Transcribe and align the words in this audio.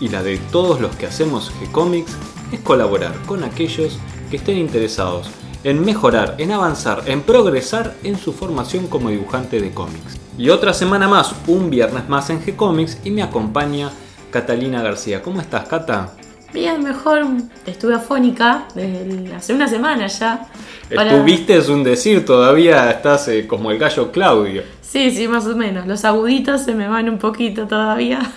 y 0.00 0.08
la 0.08 0.22
de 0.22 0.38
todos 0.38 0.80
los 0.80 0.94
que 0.96 1.06
hacemos 1.06 1.52
G-Comics, 1.60 2.16
es 2.52 2.60
colaborar 2.60 3.14
con 3.26 3.44
aquellos 3.44 3.98
que 4.30 4.36
estén 4.36 4.58
interesados 4.58 5.28
en 5.64 5.84
mejorar, 5.84 6.36
en 6.38 6.52
avanzar, 6.52 7.02
en 7.06 7.22
progresar 7.22 7.94
en 8.04 8.16
su 8.16 8.32
formación 8.32 8.86
como 8.86 9.10
dibujante 9.10 9.60
de 9.60 9.72
cómics. 9.72 10.18
Y 10.38 10.50
otra 10.50 10.72
semana 10.72 11.08
más, 11.08 11.34
un 11.46 11.70
viernes 11.70 12.08
más 12.08 12.30
en 12.30 12.40
G-Comics 12.40 12.98
y 13.04 13.10
me 13.10 13.22
acompaña 13.22 13.90
Catalina 14.30 14.82
García. 14.82 15.22
¿Cómo 15.22 15.40
estás, 15.40 15.66
Cata? 15.66 16.12
Bien, 16.52 16.82
mejor. 16.82 17.26
Estuve 17.66 17.94
afónica 17.94 18.66
desde 18.74 19.34
hace 19.34 19.54
una 19.54 19.66
semana 19.66 20.06
ya. 20.06 20.46
Estuviste, 20.88 21.56
es 21.56 21.68
un 21.68 21.82
decir, 21.82 22.24
todavía 22.24 22.90
estás 22.90 23.28
eh, 23.28 23.46
como 23.46 23.70
el 23.70 23.78
gallo 23.78 24.12
Claudio. 24.12 24.62
Sí, 24.80 25.10
sí, 25.10 25.26
más 25.26 25.46
o 25.46 25.56
menos. 25.56 25.86
Los 25.86 26.04
aguditos 26.04 26.62
se 26.62 26.74
me 26.74 26.86
van 26.86 27.08
un 27.08 27.18
poquito 27.18 27.66
todavía. 27.66 28.20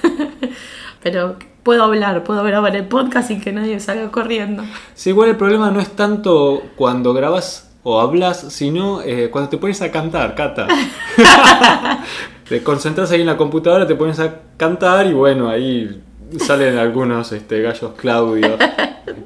Pero 1.02 1.36
puedo 1.64 1.84
hablar, 1.84 2.24
puedo 2.24 2.44
grabar 2.44 2.76
el 2.76 2.88
podcast 2.88 3.32
y 3.32 3.40
que 3.40 3.52
nadie 3.52 3.80
salga 3.80 4.12
corriendo. 4.12 4.64
Sí, 4.96 5.10
igual 5.10 5.30
el 5.30 5.38
problema 5.38 5.72
no 5.72 5.80
es 5.80 5.90
tanto 5.90 6.62
cuando 6.76 7.14
grabas 7.14 7.72
o 7.84 8.00
hablas, 8.00 8.40
sino 8.50 9.02
eh, 9.02 9.30
cuando 9.32 9.50
te 9.50 9.58
pones 9.58 9.82
a 9.82 9.92
cantar, 9.92 10.36
Cata. 10.36 10.68
te 12.50 12.64
concentras 12.64 13.12
ahí 13.12 13.22
en 13.22 13.28
la 13.28 13.38
computadora, 13.38 13.88
te 13.88 13.96
pones 13.96 14.20
a 14.20 14.36
cantar 14.58 15.08
y 15.08 15.14
bueno, 15.14 15.50
ahí 15.50 16.02
salen 16.38 16.78
algunos 16.78 17.32
este, 17.32 17.62
gallos 17.62 17.92
Claudio 17.96 18.58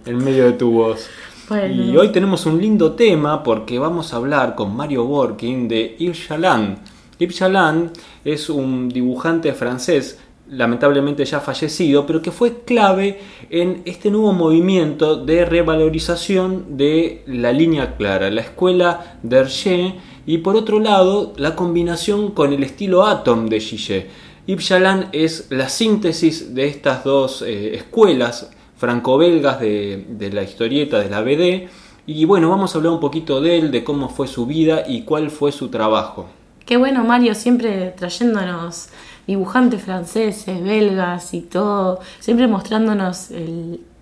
en 0.06 0.18
medio 0.24 0.46
de 0.46 0.54
tu 0.54 0.72
voz. 0.72 1.10
Y 1.70 1.96
hoy 1.98 2.10
tenemos 2.10 2.46
un 2.46 2.60
lindo 2.60 2.94
tema 2.94 3.44
porque 3.44 3.78
vamos 3.78 4.14
a 4.14 4.16
hablar 4.16 4.56
con 4.56 4.76
Mario 4.76 5.04
Working 5.04 5.68
de 5.68 5.96
Yves 6.00 6.28
Chaland. 6.28 6.78
Yves 7.20 7.36
Chaland 7.36 7.92
es 8.24 8.50
un 8.50 8.90
dibujante 8.90 9.54
francés 9.54 10.20
lamentablemente 10.54 11.26
ya 11.26 11.40
fallecido, 11.40 12.06
pero 12.06 12.22
que 12.22 12.32
fue 12.32 12.62
clave 12.64 13.20
en 13.50 13.82
este 13.86 14.12
nuevo 14.12 14.34
movimiento 14.34 15.16
de 15.16 15.46
revalorización 15.46 16.78
de 16.78 17.24
la 17.26 17.52
línea 17.52 17.96
clara, 17.98 18.30
la 18.30 18.42
escuela 18.42 19.18
d'Hergé 19.24 19.96
y 20.26 20.40
por 20.40 20.56
otro 20.56 20.80
lado 20.80 21.34
la 21.38 21.56
combinación 21.56 22.32
con 22.32 22.54
el 22.54 22.64
estilo 22.64 23.06
Atom 23.06 23.48
de 23.48 23.60
Gillet. 23.60 24.08
Yves 24.46 24.72
es 25.14 25.48
la 25.50 25.70
síntesis 25.70 26.54
de 26.54 26.68
estas 26.68 27.04
dos 27.04 27.42
eh, 27.42 27.76
escuelas 27.76 28.52
franco-belgas 28.76 29.60
de, 29.60 30.06
de 30.10 30.32
la 30.32 30.44
historieta 30.44 31.00
de 31.00 31.10
la 31.10 31.22
BD 31.22 31.70
y 32.06 32.26
bueno, 32.26 32.50
vamos 32.50 32.76
a 32.76 32.78
hablar 32.78 32.94
un 32.94 33.00
poquito 33.00 33.40
de 33.40 33.58
él, 33.58 33.72
de 33.72 33.84
cómo 33.84 34.10
fue 34.10 34.28
su 34.28 34.46
vida 34.46 34.84
y 34.86 35.04
cuál 35.04 35.32
fue 35.32 35.54
su 35.54 35.70
trabajo. 35.70 36.28
Qué 36.66 36.78
bueno 36.78 37.04
Mario, 37.04 37.36
siempre 37.36 37.94
trayéndonos 37.98 38.90
dibujantes 39.28 39.82
franceses, 39.82 40.64
belgas 40.64 41.34
y 41.34 41.42
todo, 41.42 42.00
siempre 42.20 42.48
mostrándonos 42.48 43.30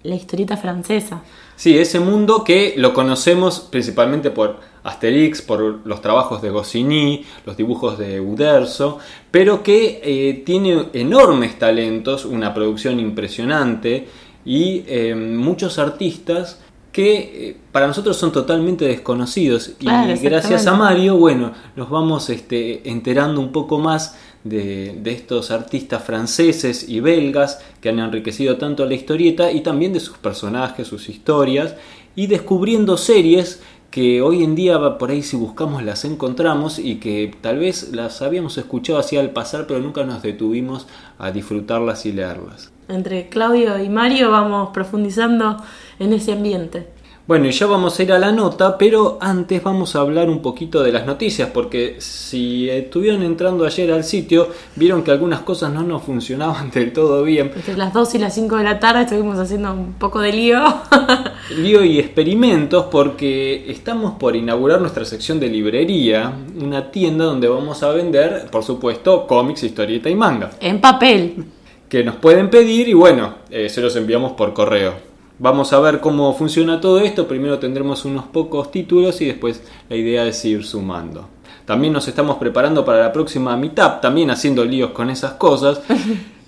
la 0.03 0.15
historieta 0.15 0.57
francesa. 0.57 1.21
Sí, 1.55 1.77
ese 1.77 1.99
mundo 1.99 2.43
que 2.43 2.73
lo 2.77 2.93
conocemos 2.93 3.59
principalmente 3.59 4.31
por 4.31 4.59
Asterix, 4.83 5.41
por 5.43 5.85
los 5.85 6.01
trabajos 6.01 6.41
de 6.41 6.49
Goscinny, 6.49 7.23
los 7.45 7.55
dibujos 7.55 7.99
de 7.99 8.19
Uderzo, 8.19 8.97
pero 9.29 9.61
que 9.61 10.01
eh, 10.03 10.41
tiene 10.45 10.87
enormes 10.93 11.59
talentos, 11.59 12.25
una 12.25 12.53
producción 12.53 12.99
impresionante 12.99 14.07
y 14.43 14.83
eh, 14.87 15.13
muchos 15.13 15.77
artistas 15.77 16.59
que 16.91 17.49
eh, 17.49 17.57
para 17.71 17.87
nosotros 17.87 18.17
son 18.17 18.31
totalmente 18.31 18.85
desconocidos 18.85 19.73
y 19.79 19.85
gracias 19.85 20.67
a 20.67 20.73
Mario, 20.73 21.15
bueno, 21.15 21.53
nos 21.75 21.89
vamos 21.89 22.29
este, 22.29 22.89
enterando 22.89 23.39
un 23.39 23.51
poco 23.51 23.77
más 23.77 24.17
de, 24.43 25.01
estos 25.05 25.51
artistas 25.51 26.03
franceses 26.03 26.87
y 26.87 26.99
belgas 26.99 27.59
que 27.79 27.89
han 27.89 27.99
enriquecido 27.99 28.57
tanto 28.57 28.85
la 28.85 28.93
historieta 28.93 29.51
y 29.51 29.61
también 29.61 29.93
de 29.93 29.99
sus 29.99 30.17
personajes, 30.17 30.87
sus 30.87 31.09
historias 31.09 31.75
y 32.15 32.27
descubriendo 32.27 32.97
series 32.97 33.61
que 33.89 34.21
hoy 34.21 34.43
en 34.43 34.55
día 34.55 34.97
por 34.97 35.11
ahí 35.11 35.21
si 35.21 35.35
buscamos 35.35 35.83
las 35.83 36.05
encontramos 36.05 36.79
y 36.79 36.95
que 36.95 37.35
tal 37.41 37.59
vez 37.59 37.91
las 37.91 38.21
habíamos 38.21 38.57
escuchado 38.57 38.99
así 38.99 39.17
al 39.17 39.31
pasar 39.31 39.67
pero 39.67 39.79
nunca 39.79 40.05
nos 40.05 40.21
detuvimos 40.21 40.87
a 41.19 41.31
disfrutarlas 41.31 42.05
y 42.05 42.13
leerlas. 42.13 42.71
Entre 42.87 43.29
Claudio 43.29 43.81
y 43.81 43.89
Mario 43.89 44.31
vamos 44.31 44.69
profundizando 44.73 45.57
en 45.99 46.13
ese 46.13 46.31
ambiente. 46.33 46.87
Bueno, 47.31 47.47
y 47.47 47.51
ya 47.51 47.65
vamos 47.65 47.97
a 47.97 48.03
ir 48.03 48.11
a 48.11 48.19
la 48.19 48.33
nota, 48.33 48.77
pero 48.77 49.17
antes 49.21 49.63
vamos 49.63 49.95
a 49.95 50.01
hablar 50.01 50.29
un 50.29 50.41
poquito 50.41 50.83
de 50.83 50.91
las 50.91 51.05
noticias, 51.05 51.49
porque 51.53 51.95
si 51.99 52.69
estuvieron 52.69 53.23
entrando 53.23 53.63
ayer 53.63 53.89
al 53.93 54.03
sitio, 54.03 54.49
vieron 54.75 55.01
que 55.01 55.11
algunas 55.11 55.39
cosas 55.39 55.71
no 55.71 55.81
nos 55.81 56.03
funcionaban 56.03 56.69
del 56.71 56.91
todo 56.91 57.23
bien. 57.23 57.53
Entre 57.55 57.77
las 57.77 57.93
2 57.93 58.15
y 58.15 58.17
las 58.17 58.35
5 58.35 58.57
de 58.57 58.63
la 58.65 58.81
tarde 58.81 59.03
estuvimos 59.03 59.39
haciendo 59.39 59.71
un 59.71 59.93
poco 59.93 60.19
de 60.19 60.33
lío. 60.33 60.61
lío 61.57 61.85
y 61.85 61.99
experimentos, 61.99 62.87
porque 62.91 63.63
estamos 63.71 64.15
por 64.19 64.35
inaugurar 64.35 64.81
nuestra 64.81 65.05
sección 65.05 65.39
de 65.39 65.47
librería, 65.47 66.33
una 66.61 66.91
tienda 66.91 67.23
donde 67.23 67.47
vamos 67.47 67.81
a 67.81 67.91
vender, 67.91 68.47
por 68.51 68.65
supuesto, 68.65 69.25
cómics, 69.25 69.63
historieta 69.63 70.09
y 70.09 70.15
manga. 70.15 70.51
En 70.59 70.81
papel. 70.81 71.45
Que 71.87 72.03
nos 72.03 72.15
pueden 72.15 72.49
pedir 72.49 72.89
y 72.89 72.93
bueno, 72.93 73.35
eh, 73.49 73.69
se 73.69 73.79
los 73.79 73.95
enviamos 73.95 74.33
por 74.33 74.53
correo. 74.53 75.10
Vamos 75.43 75.73
a 75.73 75.79
ver 75.79 76.01
cómo 76.01 76.31
funciona 76.35 76.79
todo 76.79 76.99
esto. 76.99 77.27
Primero 77.27 77.57
tendremos 77.57 78.05
unos 78.05 78.25
pocos 78.25 78.69
títulos 78.69 79.21
y 79.21 79.25
después 79.25 79.63
la 79.89 79.95
idea 79.95 80.23
es 80.27 80.45
ir 80.45 80.63
sumando. 80.63 81.29
También 81.65 81.93
nos 81.93 82.07
estamos 82.07 82.37
preparando 82.37 82.85
para 82.85 82.99
la 82.99 83.11
próxima 83.11 83.57
Meetup, 83.57 84.01
también 84.01 84.29
haciendo 84.29 84.63
líos 84.63 84.91
con 84.91 85.09
esas 85.09 85.33
cosas. 85.33 85.81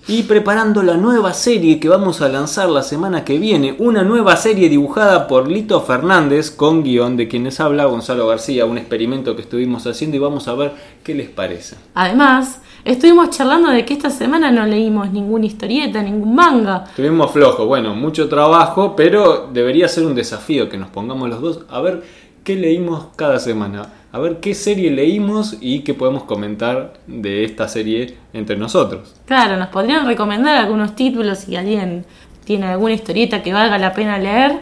Y 0.06 0.24
preparando 0.24 0.82
la 0.82 0.98
nueva 0.98 1.32
serie 1.32 1.80
que 1.80 1.88
vamos 1.88 2.20
a 2.20 2.28
lanzar 2.28 2.68
la 2.68 2.82
semana 2.82 3.24
que 3.24 3.38
viene. 3.38 3.74
Una 3.78 4.02
nueva 4.02 4.36
serie 4.36 4.68
dibujada 4.68 5.26
por 5.26 5.48
Lito 5.48 5.80
Fernández 5.80 6.50
con 6.50 6.82
guion 6.82 7.16
de 7.16 7.26
quienes 7.26 7.58
habla 7.58 7.86
Gonzalo 7.86 8.26
García. 8.26 8.66
Un 8.66 8.76
experimento 8.76 9.34
que 9.34 9.40
estuvimos 9.40 9.86
haciendo 9.86 10.18
y 10.18 10.20
vamos 10.20 10.46
a 10.46 10.54
ver 10.56 10.72
qué 11.02 11.14
les 11.14 11.30
parece. 11.30 11.76
Además, 11.94 12.60
Estuvimos 12.84 13.30
charlando 13.30 13.70
de 13.70 13.86
que 13.86 13.94
esta 13.94 14.10
semana 14.10 14.50
no 14.50 14.66
leímos 14.66 15.10
ninguna 15.10 15.46
historieta, 15.46 16.02
ningún 16.02 16.34
manga. 16.34 16.84
Estuvimos 16.90 17.30
flojos, 17.30 17.66
bueno, 17.66 17.94
mucho 17.94 18.28
trabajo, 18.28 18.94
pero 18.94 19.48
debería 19.50 19.88
ser 19.88 20.04
un 20.04 20.14
desafío 20.14 20.68
que 20.68 20.76
nos 20.76 20.90
pongamos 20.90 21.30
los 21.30 21.40
dos 21.40 21.60
a 21.70 21.80
ver 21.80 22.02
qué 22.44 22.56
leímos 22.56 23.06
cada 23.16 23.38
semana, 23.38 23.88
a 24.12 24.18
ver 24.18 24.38
qué 24.40 24.52
serie 24.52 24.90
leímos 24.90 25.56
y 25.62 25.80
qué 25.80 25.94
podemos 25.94 26.24
comentar 26.24 26.92
de 27.06 27.44
esta 27.44 27.68
serie 27.68 28.18
entre 28.34 28.58
nosotros. 28.58 29.14
Claro, 29.24 29.56
nos 29.56 29.68
podrían 29.68 30.06
recomendar 30.06 30.58
algunos 30.58 30.94
títulos 30.94 31.38
si 31.38 31.56
alguien 31.56 32.04
tiene 32.44 32.66
alguna 32.66 32.92
historieta 32.92 33.42
que 33.42 33.54
valga 33.54 33.78
la 33.78 33.94
pena 33.94 34.18
leer. 34.18 34.58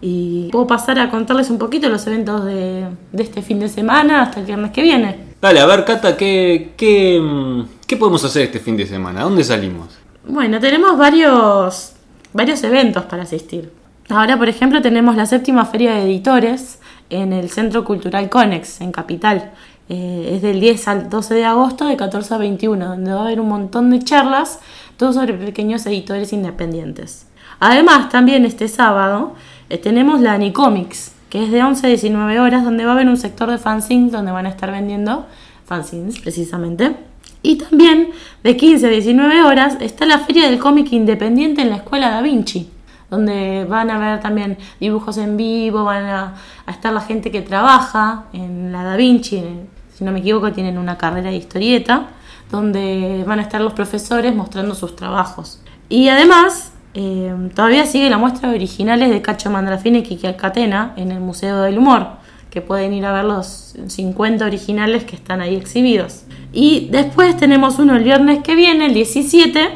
Y 0.00 0.48
puedo 0.52 0.66
pasar 0.66 0.98
a 0.98 1.10
contarles 1.10 1.50
un 1.50 1.58
poquito 1.58 1.88
los 1.88 2.06
eventos 2.06 2.44
de, 2.44 2.86
de 3.12 3.22
este 3.22 3.42
fin 3.42 3.60
de 3.60 3.68
semana 3.68 4.22
hasta 4.22 4.40
el 4.40 4.46
viernes 4.46 4.70
que 4.70 4.82
viene. 4.82 5.25
Dale, 5.40 5.60
a 5.60 5.66
ver, 5.66 5.84
Cata, 5.84 6.16
¿qué, 6.16 6.72
qué, 6.76 7.64
qué 7.86 7.96
podemos 7.96 8.24
hacer 8.24 8.42
este 8.42 8.58
fin 8.58 8.76
de 8.76 8.86
semana? 8.86 9.20
¿A 9.20 9.24
dónde 9.24 9.44
salimos? 9.44 9.88
Bueno, 10.26 10.58
tenemos 10.60 10.96
varios, 10.96 11.92
varios 12.32 12.62
eventos 12.64 13.04
para 13.04 13.24
asistir. 13.24 13.70
Ahora, 14.08 14.38
por 14.38 14.48
ejemplo, 14.48 14.80
tenemos 14.80 15.14
la 15.14 15.26
séptima 15.26 15.66
feria 15.66 15.94
de 15.94 16.04
editores 16.04 16.78
en 17.10 17.32
el 17.32 17.50
Centro 17.50 17.84
Cultural 17.84 18.30
Conex, 18.30 18.80
en 18.80 18.92
Capital. 18.92 19.52
Eh, 19.88 20.32
es 20.34 20.42
del 20.42 20.58
10 20.58 20.88
al 20.88 21.10
12 21.10 21.34
de 21.34 21.44
agosto, 21.44 21.86
de 21.86 21.96
14 21.96 22.34
a 22.34 22.38
21, 22.38 22.86
donde 22.86 23.12
va 23.12 23.20
a 23.20 23.24
haber 23.24 23.40
un 23.40 23.48
montón 23.48 23.90
de 23.90 24.00
charlas, 24.00 24.60
todo 24.96 25.12
sobre 25.12 25.34
pequeños 25.34 25.84
editores 25.86 26.32
independientes. 26.32 27.26
Además, 27.60 28.08
también 28.08 28.44
este 28.44 28.68
sábado 28.68 29.34
eh, 29.68 29.78
tenemos 29.78 30.20
la 30.20 30.32
Anicomics, 30.32 31.12
es 31.44 31.50
de 31.50 31.62
11 31.62 31.86
a 31.86 31.88
19 31.90 32.40
horas, 32.40 32.64
donde 32.64 32.84
va 32.84 32.92
a 32.92 32.94
haber 32.94 33.08
un 33.08 33.16
sector 33.16 33.50
de 33.50 33.58
fanzines 33.58 34.12
donde 34.12 34.32
van 34.32 34.46
a 34.46 34.48
estar 34.48 34.70
vendiendo 34.70 35.26
fanzines 35.64 36.18
precisamente. 36.18 36.96
Y 37.42 37.56
también 37.56 38.10
de 38.42 38.56
15 38.56 38.86
a 38.86 38.90
19 38.90 39.42
horas 39.42 39.76
está 39.80 40.06
la 40.06 40.18
Feria 40.18 40.48
del 40.48 40.58
Cómic 40.58 40.92
Independiente 40.92 41.62
en 41.62 41.70
la 41.70 41.76
Escuela 41.76 42.10
Da 42.10 42.22
Vinci, 42.22 42.68
donde 43.10 43.64
van 43.68 43.90
a 43.90 43.98
ver 43.98 44.20
también 44.20 44.58
dibujos 44.80 45.18
en 45.18 45.36
vivo, 45.36 45.84
van 45.84 46.04
a, 46.04 46.34
estar 46.68 46.92
la 46.92 47.00
gente 47.00 47.30
que 47.30 47.42
trabaja 47.42 48.24
en 48.32 48.72
la 48.72 48.82
Da 48.82 48.96
Vinci, 48.96 49.42
si 49.94 50.04
no 50.04 50.12
me 50.12 50.20
equivoco 50.20 50.52
tienen 50.52 50.78
una 50.78 50.98
carrera 50.98 51.30
de 51.30 51.36
historieta, 51.36 52.08
donde 52.50 53.24
van 53.26 53.38
a 53.38 53.42
estar 53.42 53.60
los 53.60 53.72
profesores 53.72 54.34
mostrando 54.34 54.74
sus 54.74 54.96
trabajos. 54.96 55.60
Y 55.88 56.08
además 56.08 56.72
Eh, 56.98 57.50
todavía 57.54 57.84
sigue 57.84 58.08
la 58.08 58.16
muestra 58.16 58.48
de 58.48 58.54
originales 58.54 59.10
de 59.10 59.20
Cacho 59.20 59.50
Mandrafini 59.50 59.98
y 59.98 60.02
Kiki 60.02 60.26
Alcatena 60.26 60.94
en 60.96 61.12
el 61.12 61.20
Museo 61.20 61.60
del 61.60 61.76
Humor, 61.76 62.06
que 62.48 62.62
pueden 62.62 62.94
ir 62.94 63.04
a 63.04 63.12
ver 63.12 63.26
los 63.26 63.74
50 63.86 64.46
originales 64.46 65.04
que 65.04 65.14
están 65.14 65.42
ahí 65.42 65.56
exhibidos. 65.56 66.24
Y 66.54 66.88
después 66.90 67.36
tenemos 67.36 67.78
uno 67.78 67.96
el 67.96 68.02
viernes 68.02 68.42
que 68.42 68.54
viene, 68.54 68.86
el 68.86 68.94
17, 68.94 69.68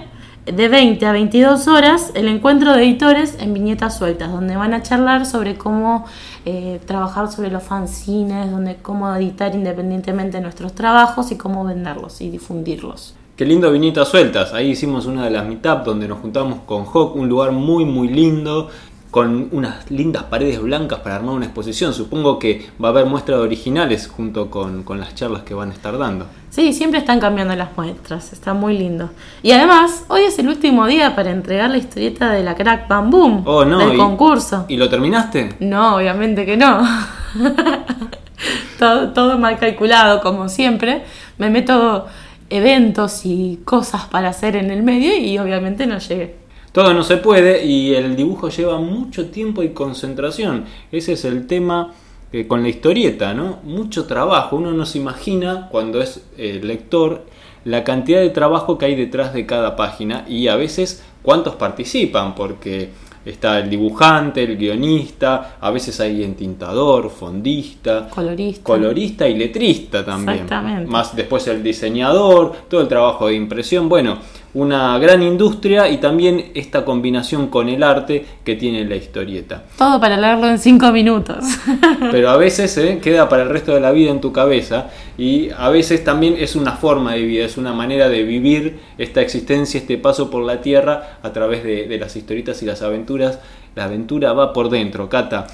de 0.47 0.69
20 0.69 1.05
a 1.05 1.13
22 1.13 1.69
horas, 1.69 2.11
el 2.15 2.27
encuentro 2.27 2.73
de 2.73 2.85
editores 2.85 3.37
en 3.39 3.53
viñetas 3.53 3.99
sueltas, 3.99 4.33
donde 4.33 4.57
van 4.57 4.73
a 4.73 4.83
charlar 4.83 5.27
sobre 5.27 5.59
cómo 5.59 6.07
eh, 6.47 6.81
trabajar 6.87 7.31
sobre 7.31 7.51
los 7.51 7.63
fanzines, 7.63 8.51
donde 8.51 8.77
cómo 8.77 9.15
editar 9.15 9.55
independientemente 9.55 10.41
nuestros 10.41 10.75
trabajos 10.75 11.31
y 11.33 11.37
cómo 11.37 11.65
venderlos 11.65 12.23
y 12.23 12.31
difundirlos. 12.31 13.15
Qué 13.41 13.47
lindo 13.47 13.73
viñetas 13.73 14.09
sueltas. 14.09 14.53
Ahí 14.53 14.73
hicimos 14.73 15.07
una 15.07 15.25
de 15.25 15.31
las 15.31 15.47
meetup 15.47 15.83
donde 15.83 16.07
nos 16.07 16.19
juntamos 16.19 16.59
con 16.67 16.85
Hawk, 16.85 17.17
un 17.17 17.27
lugar 17.27 17.53
muy 17.53 17.87
muy 17.87 18.07
lindo 18.09 18.69
con 19.11 19.49
unas 19.53 19.91
lindas 19.91 20.25
paredes 20.25 20.61
blancas 20.61 20.99
para 20.99 21.17
armar 21.17 21.37
una 21.37 21.47
exposición. 21.47 21.95
Supongo 21.95 22.39
que 22.39 22.67
va 22.85 22.89
a 22.89 22.91
haber 22.91 23.07
muestras 23.07 23.39
de 23.39 23.45
originales 23.45 24.09
junto 24.09 24.51
con, 24.51 24.85
las 24.99 25.15
charlas 25.15 25.41
que 25.45 25.55
van 25.55 25.71
a 25.71 25.73
estar 25.73 25.97
dando. 25.97 26.27
Sí, 26.51 26.75
siempre 26.75 27.01
están 27.01 27.19
cambiando 27.19 27.57
las 27.57 27.75
muestras, 27.79 28.35
está 28.35 28.53
muy 28.53 28.77
lindo. 28.77 29.09
Y 29.43 29.53
además, 29.53 30.05
hoy 30.09 30.25
es 30.25 30.39
el 30.39 30.47
último 30.47 30.87
día 30.87 31.17
para 31.17 31.31
entregar 31.31 31.71
la 31.71 31.79
historieta 31.79 32.31
de 32.31 32.43
la 32.43 32.55
Crack 32.55 32.89
Bam 32.89 33.09
Boom 33.11 33.45
oh, 33.47 33.65
no, 33.65 33.79
del 33.79 33.97
concurso. 33.97 34.67
¿Y 34.69 34.77
lo 34.77 34.91
terminaste? 34.91 35.57
No, 35.61 35.97
obviamente 35.97 36.45
que 36.45 36.59
no. 36.59 36.87
todo, 38.79 39.15
todo 39.15 39.39
mal 39.39 39.59
calculado, 39.59 40.21
como 40.21 40.51
siempre. 40.51 41.05
Me 41.39 41.49
meto 41.49 42.05
eventos 42.51 43.25
y 43.25 43.61
cosas 43.65 44.05
para 44.05 44.29
hacer 44.29 44.57
en 44.57 44.71
el 44.71 44.83
medio 44.83 45.17
y 45.17 45.39
obviamente 45.39 45.87
no 45.87 45.99
llegué. 45.99 46.37
Todo 46.73 46.95
no 46.95 47.03
se 47.03 47.17
puede 47.17 47.65
y 47.65 47.95
el 47.95 48.15
dibujo 48.15 48.49
lleva 48.49 48.79
mucho 48.79 49.31
tiempo 49.31 49.63
y 49.63 49.71
concentración. 49.71 50.67
Ese 50.93 51.15
es 51.15 51.25
el 51.25 51.47
tema 51.47 51.95
eh, 52.33 52.47
con 52.47 52.63
la 52.63 52.69
historieta, 52.69 53.35
¿no? 53.35 53.59
Mucho 53.65 54.07
trabajo. 54.07 54.57
Uno 54.57 54.71
no 54.73 54.87
se 54.87 54.99
imagina 54.99 55.69
cuando 55.71 56.01
es 56.01 56.23
eh, 56.39 56.61
lector 56.63 57.27
la 57.65 57.83
cantidad 57.83 58.21
de 58.21 58.31
trabajo 58.31 58.79
que 58.79 58.87
hay 58.87 58.95
detrás 58.95 59.35
de 59.35 59.47
cada 59.47 59.75
página 59.75 60.25
y 60.29 60.47
a 60.47 60.57
veces 60.57 61.03
cuántos 61.23 61.57
participan, 61.57 62.35
porque 62.35 62.91
está 63.25 63.59
el 63.59 63.69
dibujante, 63.69 64.43
el 64.43 64.57
guionista, 64.57 65.57
a 65.61 65.71
veces 65.71 65.99
hay 66.01 66.23
entintador, 66.25 67.11
fondista, 67.11 68.09
colorista, 68.09 68.63
colorista 68.63 69.29
y 69.29 69.37
letrista 69.37 70.05
también. 70.05 70.41
Exactamente. 70.43 70.91
Más 70.91 71.15
después 71.15 71.47
el 71.49 71.63
diseñador, 71.63 72.53
todo 72.69 72.81
el 72.81 72.89
trabajo 72.89 73.27
de 73.27 73.35
impresión. 73.35 73.89
Bueno, 73.89 74.19
una 74.53 74.99
gran 74.99 75.23
industria 75.23 75.89
y 75.89 75.99
también 75.99 76.51
esta 76.55 76.85
combinación 76.85 77.49
con 77.49 77.69
el 77.69 77.83
arte 77.83 78.25
que 78.45 78.57
tiene 78.57 78.85
la 78.85 78.97
historieta. 78.97 79.65
Todo 79.79 80.01
para 80.01 80.17
leerlo 80.17 80.49
en 80.49 80.59
cinco 80.59 80.91
minutos. 80.91 81.45
Pero 82.11 82.31
a 82.31 82.37
veces 82.37 82.77
¿eh? 82.79 82.99
queda 83.01 83.29
para 83.29 83.45
el 83.45 83.49
resto 83.49 83.75
de 83.75 83.81
la 83.81 83.93
vida 83.93 84.11
en 84.11 84.21
tu 84.21 84.33
cabeza 84.33 84.91
y 85.17 85.51
a 85.51 85.69
veces 85.69 86.03
también 86.03 86.35
es 86.39 86.57
una 86.57 86.73
forma 86.73 87.15
de 87.15 87.23
vida, 87.23 87.45
es 87.45 87.57
una 87.57 87.73
manera 87.73 88.09
de 88.09 88.25
vivir 88.25 88.81
esta 88.99 89.21
existencia, 89.21 89.79
este 89.79 89.99
paso 89.99 90.31
por 90.31 90.45
la 90.45 90.61
tierra 90.61 91.19
a 91.23 91.33
través 91.33 91.63
de, 91.63 91.87
de 91.87 91.99
las 91.99 92.17
historietas 92.17 92.63
y 92.63 92.67
las 92.67 92.83
aventuras. 92.83 93.39
La 93.77 93.85
aventura 93.85 94.33
va 94.33 94.53
por 94.53 94.69
dentro, 94.69 95.09
Cata. 95.09 95.47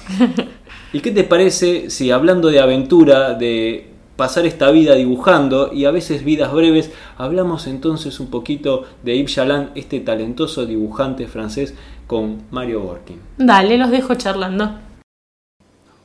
¿Y 0.93 1.01
qué 1.01 1.11
te 1.11 1.23
parece 1.23 1.91
si 1.91 2.09
hablando 2.09 2.49
de 2.49 2.59
aventura, 2.59 3.35
de 3.35 3.96
pasar 4.17 4.45
esta 4.45 4.71
vida 4.71 4.95
dibujando 4.95 5.71
y 5.71 5.85
a 5.85 5.91
veces 5.91 6.25
vidas 6.25 6.51
breves, 6.51 6.91
hablamos 7.17 7.67
entonces 7.67 8.19
un 8.19 8.29
poquito 8.29 8.83
de 9.03 9.17
Yves 9.17 9.35
Chaland, 9.35 9.71
este 9.75 9.99
talentoso 10.01 10.65
dibujante 10.65 11.27
francés, 11.27 11.77
con 12.07 12.43
Mario 12.51 12.81
Borkin. 12.81 13.21
Dale, 13.37 13.77
los 13.77 13.91
dejo 13.91 14.15
charlando. 14.15 14.71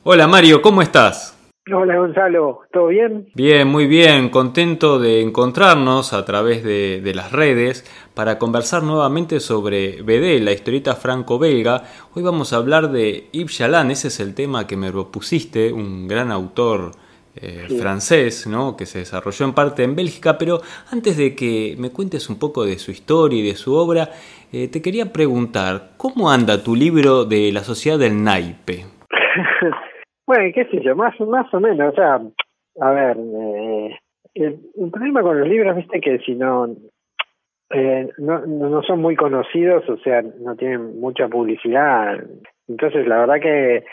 Hola 0.03 0.27
Mario, 0.27 0.61
¿cómo 0.61 0.81
estás? 0.81 1.39
Hola 1.73 1.97
Gonzalo, 1.97 2.59
¿todo 2.73 2.87
bien? 2.87 3.29
Bien, 3.35 3.65
muy 3.65 3.87
bien, 3.87 4.27
contento 4.27 4.99
de 4.99 5.21
encontrarnos 5.21 6.11
a 6.11 6.25
través 6.25 6.61
de, 6.61 6.99
de 7.01 7.15
las 7.15 7.31
redes 7.31 7.89
para 8.13 8.37
conversar 8.37 8.83
nuevamente 8.83 9.39
sobre 9.39 10.01
BD, 10.01 10.43
la 10.43 10.51
historieta 10.51 10.95
franco-belga. 10.95 11.85
Hoy 12.13 12.21
vamos 12.21 12.51
a 12.51 12.57
hablar 12.57 12.91
de 12.91 13.29
Yves 13.31 13.55
Chaland, 13.55 13.91
ese 13.91 14.09
es 14.09 14.19
el 14.19 14.35
tema 14.35 14.67
que 14.67 14.75
me 14.75 14.91
propusiste, 14.91 15.71
un 15.71 16.05
gran 16.09 16.33
autor 16.33 16.91
eh, 17.35 17.65
francés, 17.81 18.45
¿no? 18.45 18.77
que 18.77 18.85
se 18.85 18.99
desarrolló 18.99 19.45
en 19.45 19.55
parte 19.55 19.81
en 19.81 19.95
Bélgica, 19.95 20.37
pero 20.37 20.59
antes 20.91 21.17
de 21.17 21.35
que 21.35 21.75
me 21.79 21.89
cuentes 21.89 22.29
un 22.29 22.37
poco 22.37 22.63
de 22.63 22.77
su 22.77 22.91
historia 22.91 23.39
y 23.39 23.47
de 23.47 23.55
su 23.55 23.73
obra, 23.73 24.09
eh, 24.51 24.67
te 24.67 24.83
quería 24.83 25.11
preguntar, 25.11 25.93
¿cómo 25.97 26.29
anda 26.29 26.63
tu 26.63 26.75
libro 26.75 27.25
de 27.25 27.51
la 27.51 27.61
sociedad 27.61 27.97
del 27.97 28.23
naipe? 28.23 28.85
bueno, 30.27 30.51
qué 30.53 30.65
sé 30.65 30.83
yo, 30.83 30.95
más, 30.95 31.19
más 31.21 31.51
o 31.51 31.59
menos, 31.59 31.93
o 31.93 31.95
sea, 31.95 32.21
a 32.79 32.91
ver, 32.91 33.17
eh, 33.17 33.99
el, 34.35 34.59
problema 34.91 35.23
con 35.23 35.39
los 35.39 35.49
libros, 35.49 35.75
viste, 35.75 36.01
que 36.01 36.19
si 36.19 36.35
no, 36.35 36.67
no, 38.19 38.45
no 38.45 38.83
son 38.83 39.01
muy 39.01 39.15
conocidos, 39.15 39.89
o 39.89 39.97
sea, 39.97 40.21
no 40.21 40.55
tienen 40.55 40.99
mucha 40.99 41.27
publicidad, 41.27 42.23
entonces 42.67 43.07
la 43.07 43.17
verdad 43.21 43.41
que... 43.41 43.85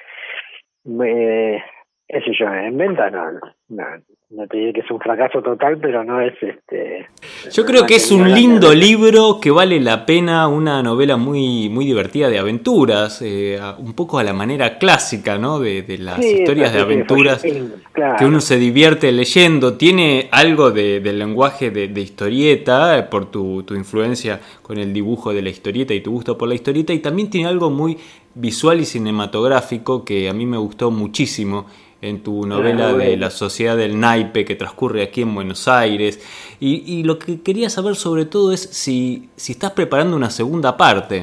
me 0.84 1.62
ese 2.12 2.32
yo, 2.38 2.46
en 2.52 2.76
venta 2.76 3.08
no, 3.10 3.24
no, 3.68 3.84
no 4.30 4.46
te 4.46 4.56
diré 4.56 4.72
que 4.72 4.80
es 4.80 4.90
un 4.90 5.00
fracaso 5.00 5.42
total, 5.42 5.78
pero 5.78 6.04
no 6.04 6.20
es 6.20 6.34
este. 6.40 7.08
Yo 7.52 7.64
creo 7.64 7.84
que 7.86 7.96
es 7.96 8.10
un 8.10 8.32
lindo 8.32 8.72
libro 8.74 9.38
que 9.40 9.50
vale 9.50 9.80
la 9.80 10.06
pena, 10.06 10.48
una 10.48 10.82
novela 10.82 11.16
muy, 11.16 11.68
muy 11.68 11.84
divertida 11.84 12.28
de 12.28 12.38
aventuras, 12.38 13.22
eh, 13.22 13.60
un 13.78 13.94
poco 13.94 14.18
a 14.18 14.24
la 14.24 14.32
manera 14.32 14.78
clásica, 14.78 15.38
¿no? 15.38 15.58
De, 15.58 15.82
de 15.82 15.98
las 15.98 16.24
historias 16.24 16.72
de 16.72 16.80
aventuras 16.80 17.42
que 17.42 18.24
uno 18.24 18.40
se 18.40 18.56
divierte 18.56 19.10
leyendo. 19.12 19.76
Tiene 19.76 20.28
algo 20.32 20.70
de, 20.70 21.00
del 21.00 21.18
lenguaje 21.18 21.70
de, 21.70 21.88
de 21.88 22.00
historieta, 22.00 22.98
eh, 22.98 23.02
por 23.04 23.30
tu, 23.30 23.62
tu 23.64 23.74
influencia 23.74 24.40
con 24.62 24.78
el 24.78 24.92
dibujo 24.92 25.32
de 25.32 25.42
la 25.42 25.50
historieta 25.50 25.94
y 25.94 26.00
tu 26.00 26.12
gusto 26.12 26.38
por 26.38 26.48
la 26.48 26.54
historieta, 26.54 26.92
y 26.92 27.00
también 27.00 27.30
tiene 27.30 27.48
algo 27.48 27.70
muy 27.70 27.98
visual 28.34 28.80
y 28.80 28.84
cinematográfico 28.84 30.04
que 30.04 30.28
a 30.28 30.32
mí 30.32 30.46
me 30.46 30.56
gustó 30.56 30.92
muchísimo 30.92 31.66
en 32.02 32.22
tu 32.22 32.46
novela 32.46 32.92
de 32.92 33.16
la 33.16 33.30
sociedad 33.30 33.76
del 33.76 33.98
naipe 34.00 34.44
que 34.44 34.54
transcurre 34.54 35.02
aquí 35.02 35.22
en 35.22 35.34
Buenos 35.34 35.68
Aires. 35.68 36.18
Y, 36.60 36.82
y, 36.86 37.04
lo 37.04 37.18
que 37.18 37.42
quería 37.42 37.68
saber 37.68 37.94
sobre 37.94 38.24
todo 38.24 38.52
es 38.52 38.60
si, 38.60 39.30
si 39.36 39.52
estás 39.52 39.72
preparando 39.72 40.16
una 40.16 40.30
segunda 40.30 40.76
parte. 40.76 41.22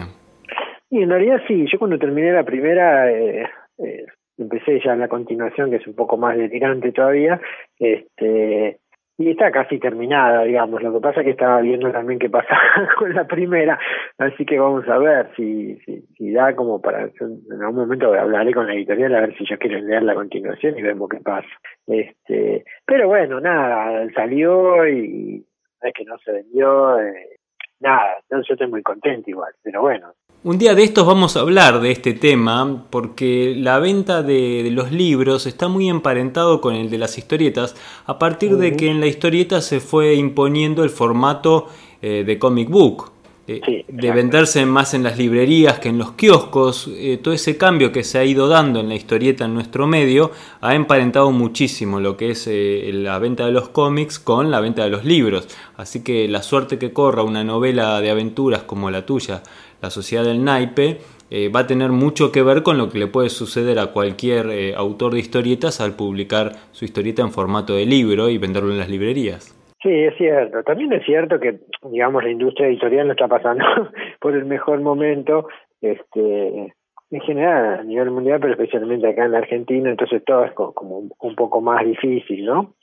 Y 0.89 1.01
en 1.01 1.09
realidad 1.09 1.41
sí, 1.47 1.65
yo 1.71 1.79
cuando 1.79 1.97
terminé 1.97 2.31
la 2.31 2.43
primera, 2.43 3.11
eh, 3.11 3.45
eh, 3.79 4.05
empecé 4.37 4.79
ya 4.83 4.95
la 4.95 5.07
continuación, 5.07 5.69
que 5.69 5.77
es 5.77 5.87
un 5.87 5.95
poco 5.95 6.17
más 6.17 6.37
tirante 6.49 6.91
todavía, 6.91 7.41
este 7.79 8.79
y 9.17 9.31
está 9.31 9.51
casi 9.51 9.79
terminada, 9.79 10.43
digamos. 10.43 10.81
Lo 10.81 10.93
que 10.93 10.99
pasa 10.99 11.21
es 11.21 11.25
que 11.25 11.31
estaba 11.31 11.61
viendo 11.61 11.91
también 11.91 12.19
qué 12.19 12.29
pasa 12.29 12.55
con 12.97 13.13
la 13.13 13.25
primera, 13.25 13.79
así 14.17 14.45
que 14.45 14.59
vamos 14.59 14.87
a 14.87 14.97
ver 14.99 15.29
si, 15.35 15.75
si, 15.85 16.01
si 16.15 16.31
da 16.31 16.55
como 16.55 16.81
para. 16.81 17.03
En 17.03 17.61
algún 17.61 17.81
momento 17.81 18.13
hablaré 18.13 18.53
con 18.53 18.67
la 18.67 18.73
editorial 18.73 19.15
a 19.15 19.21
ver 19.21 19.35
si 19.37 19.45
ya 19.49 19.57
quieren 19.57 19.87
leer 19.87 20.03
la 20.03 20.15
continuación 20.15 20.77
y 20.77 20.81
vemos 20.81 21.09
qué 21.09 21.19
pasa. 21.19 21.47
Este, 21.87 22.63
pero 22.85 23.07
bueno, 23.07 23.39
nada, 23.39 24.07
salió 24.13 24.87
y 24.87 25.43
es 25.81 25.93
que 25.93 26.05
no 26.05 26.17
se 26.19 26.31
vendió, 26.31 26.99
eh, 26.99 27.37
nada, 27.79 28.17
yo 28.29 28.39
estoy 28.39 28.67
muy 28.67 28.83
contento 28.83 29.29
igual, 29.29 29.53
pero 29.63 29.81
bueno, 29.81 30.13
un 30.47 30.57
día 30.57 30.75
de 30.75 30.83
estos 30.85 31.05
vamos 31.05 31.35
a 31.35 31.41
hablar 31.41 31.81
de 31.81 31.91
este 31.91 32.13
tema 32.13 32.85
porque 32.89 33.53
la 33.57 33.79
venta 33.79 34.23
de, 34.23 34.69
los 34.71 34.93
libros 34.93 35.45
está 35.45 35.67
muy 35.67 35.89
emparentado 35.89 36.61
con 36.61 36.73
el 36.73 36.89
de 36.89 36.97
las 36.97 37.17
historietas 37.17 37.75
a 38.05 38.17
partir 38.17 38.55
de 38.55 38.77
que 38.77 38.89
en 38.89 39.01
la 39.01 39.07
historieta 39.07 39.59
se 39.59 39.81
fue 39.81 40.15
imponiendo 40.15 40.85
el 40.85 40.89
formato 40.89 41.67
eh, 42.01 42.23
de 42.25 42.39
comic 42.39 42.69
book. 42.69 43.11
Eh, 43.49 43.85
de 43.87 44.11
venderse 44.11 44.65
más 44.65 44.93
en 44.93 45.03
las 45.03 45.17
librerías 45.17 45.79
que 45.79 45.87
en 45.87 45.97
los 45.97 46.11
kioscos, 46.11 46.89
eh, 46.93 47.17
todo 47.23 47.33
ese 47.33 47.55
cambio 47.55 47.93
que 47.93 48.03
se 48.03 48.17
ha 48.17 48.25
ido 48.25 48.49
dando 48.49 48.81
en 48.81 48.89
la 48.89 48.95
historieta 48.95 49.45
en 49.45 49.53
nuestro 49.53 49.87
medio 49.87 50.31
ha 50.59 50.75
emparentado 50.75 51.31
muchísimo 51.31 52.01
lo 52.01 52.17
que 52.17 52.31
es 52.31 52.49
la 52.51 53.19
venta 53.19 53.45
de 53.45 53.53
los 53.53 53.69
cómics 53.69 54.19
con 54.19 54.51
la 54.51 54.59
venta 54.59 54.83
de 54.83 54.89
los 54.89 55.05
libros. 55.05 55.47
Así 55.77 56.03
que 56.03 56.27
la 56.27 56.43
suerte 56.43 56.77
que 56.77 56.91
corra 56.91 57.23
una 57.23 57.45
novela 57.45 58.01
de 58.01 58.09
aventuras 58.09 58.63
como 58.63 58.91
la 58.91 59.05
tuya, 59.05 59.41
la 59.81 59.89
sociedad 59.89 60.23
del 60.23 60.43
naipe, 60.43 60.97
eh, 61.29 61.49
va 61.49 61.61
a 61.61 61.67
tener 61.67 61.89
mucho 61.89 62.31
que 62.31 62.41
ver 62.41 62.63
con 62.63 62.77
lo 62.77 62.89
que 62.89 62.99
le 62.99 63.07
puede 63.07 63.29
suceder 63.29 63.79
a 63.79 63.91
cualquier 63.91 64.49
eh, 64.49 64.73
autor 64.75 65.13
de 65.13 65.19
historietas 65.19 65.81
al 65.81 65.95
publicar 65.95 66.51
su 66.71 66.85
historieta 66.85 67.21
en 67.21 67.31
formato 67.31 67.73
de 67.75 67.85
libro 67.85 68.29
y 68.29 68.37
venderlo 68.37 68.71
en 68.71 68.77
las 68.77 68.89
librerías. 68.89 69.53
Sí, 69.81 69.91
es 69.91 70.15
cierto. 70.17 70.63
También 70.63 70.93
es 70.93 71.05
cierto 71.05 71.39
que, 71.39 71.59
digamos, 71.91 72.23
la 72.23 72.31
industria 72.31 72.67
editorial 72.67 73.07
no 73.07 73.13
está 73.13 73.27
pasando 73.27 73.63
por 74.19 74.35
el 74.35 74.45
mejor 74.45 74.79
momento, 74.81 75.47
este, 75.81 76.73
en 77.11 77.21
general 77.21 77.79
a 77.79 77.83
nivel 77.83 78.11
mundial, 78.11 78.39
pero 78.39 78.53
especialmente 78.53 79.07
acá 79.07 79.25
en 79.25 79.33
la 79.33 79.39
Argentina, 79.39 79.89
entonces 79.89 80.23
todo 80.25 80.45
es 80.45 80.53
como 80.53 80.99
un 81.19 81.35
poco 81.35 81.61
más 81.61 81.85
difícil, 81.85 82.45
¿no? 82.45 82.73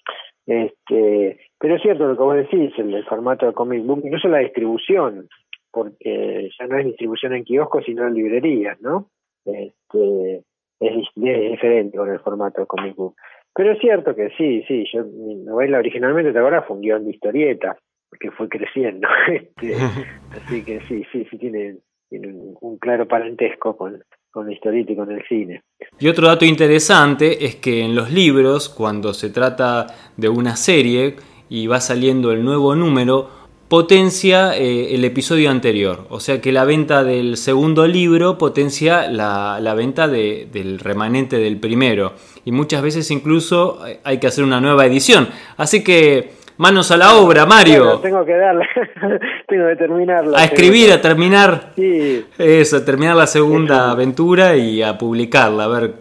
Este, 0.47 1.41
pero 1.59 1.77
es 1.77 1.83
cierto 1.83 2.07
lo 2.07 2.17
que 2.17 2.23
vos 2.23 2.37
decís, 2.37 2.73
el, 2.77 2.95
el 2.95 3.05
formato 3.05 3.47
de 3.47 3.55
comic 3.55 3.85
book, 3.85 4.03
solo 4.21 4.35
la 4.35 4.41
distribución, 4.41 5.29
porque 5.75 6.51
ya 6.59 6.67
no 6.67 6.79
es 6.79 6.87
distribución 6.87 7.35
en 7.35 7.45
kioscos, 7.45 7.85
sino 7.85 8.07
en 8.07 8.15
librerías, 8.15 8.81
¿no? 8.81 9.11
Este, 9.45 10.43
es, 10.81 10.95
diferente 11.17 11.99
con 11.99 12.11
el 12.11 12.21
formato 12.21 12.61
de 12.61 12.67
comic 12.67 12.95
book. 12.95 13.17
Pero 13.55 13.73
es 13.73 13.79
cierto 13.81 14.15
que 14.15 14.31
sí, 14.37 14.63
sí, 14.67 14.85
yo 14.93 15.05
mi 15.05 15.37
novela 15.37 15.79
originalmente, 15.79 16.33
¿te 16.33 16.39
acuerdas? 16.39 16.65
Fue 16.67 16.77
un 16.77 16.83
guion 16.83 17.05
de 17.05 17.11
historieta, 17.11 17.77
que 18.19 18.31
fue 18.31 18.49
creciendo. 18.49 19.09
Este, 19.29 19.75
así 20.31 20.65
que 20.65 20.81
sí, 20.83 21.05
sí, 21.11 21.27
sí, 21.31 21.39
tiene, 21.39 21.77
un, 22.11 22.79
claro 22.79 23.09
parentesco 23.09 23.77
con, 23.77 24.03
con 24.31 24.47
la 24.47 24.53
historieta 24.53 24.93
y 24.93 24.97
con 24.97 25.11
el 25.11 25.23
cine. 25.27 25.63
Y 25.99 26.09
otro 26.09 26.29
dato 26.29 26.45
interesante 26.45 27.45
es 27.45 27.57
que 27.57 27.85
en 27.85 27.95
los 27.95 28.13
libros, 28.13 28.69
cuando 28.69 29.13
se 29.13 29.31
trata 29.31 29.87
de 30.17 30.29
una 30.29 30.57
serie 30.57 31.17
y 31.49 31.67
va 31.67 31.81
saliendo 31.81 32.33
el 32.33 32.45
nuevo 32.45 32.75
número, 32.75 33.44
potencia 33.75 34.57
eh, 34.57 34.95
el 34.95 35.05
episodio 35.05 35.51
anterior. 35.51 36.07
O 36.09 36.21
sea 36.21 36.41
que 36.41 36.53
la 36.53 36.65
venta 36.65 37.03
del 37.03 37.37
segundo 37.37 37.89
libro 37.89 38.39
potencia 38.39 39.11
la, 39.11 39.59
la 39.61 39.75
venta 39.75 40.07
de, 40.07 40.47
del 40.53 40.79
remanente 40.79 41.39
del 41.39 41.59
primero. 41.59 42.13
Y 42.45 42.53
muchas 42.53 42.83
veces 42.83 43.11
incluso 43.11 43.85
eh, 43.85 43.99
hay 44.05 44.19
que 44.19 44.29
hacer 44.29 44.45
una 44.45 44.61
nueva 44.61 44.87
edición. 44.87 45.27
Así 45.57 45.83
que 45.83 46.35
manos 46.57 46.93
a 46.93 46.97
la 46.97 47.17
obra, 47.17 47.47
Mario. 47.47 47.99
tengo 47.99 48.25
que 48.25 48.37
darle, 48.37 48.65
tengo 49.49 49.67
que 49.67 49.75
terminarla. 49.75 50.39
A 50.39 50.45
escribir, 50.45 50.93
a 50.93 51.01
terminar. 51.01 51.73
Sí. 51.75 52.25
Eso, 52.39 52.77
a 52.77 52.85
terminar 52.85 53.17
la 53.17 53.27
segunda 53.27 53.91
aventura 53.91 54.55
y 54.55 54.85
a 54.85 54.97
publicarla, 54.97 55.65
a 55.65 55.69
ver 55.69 55.95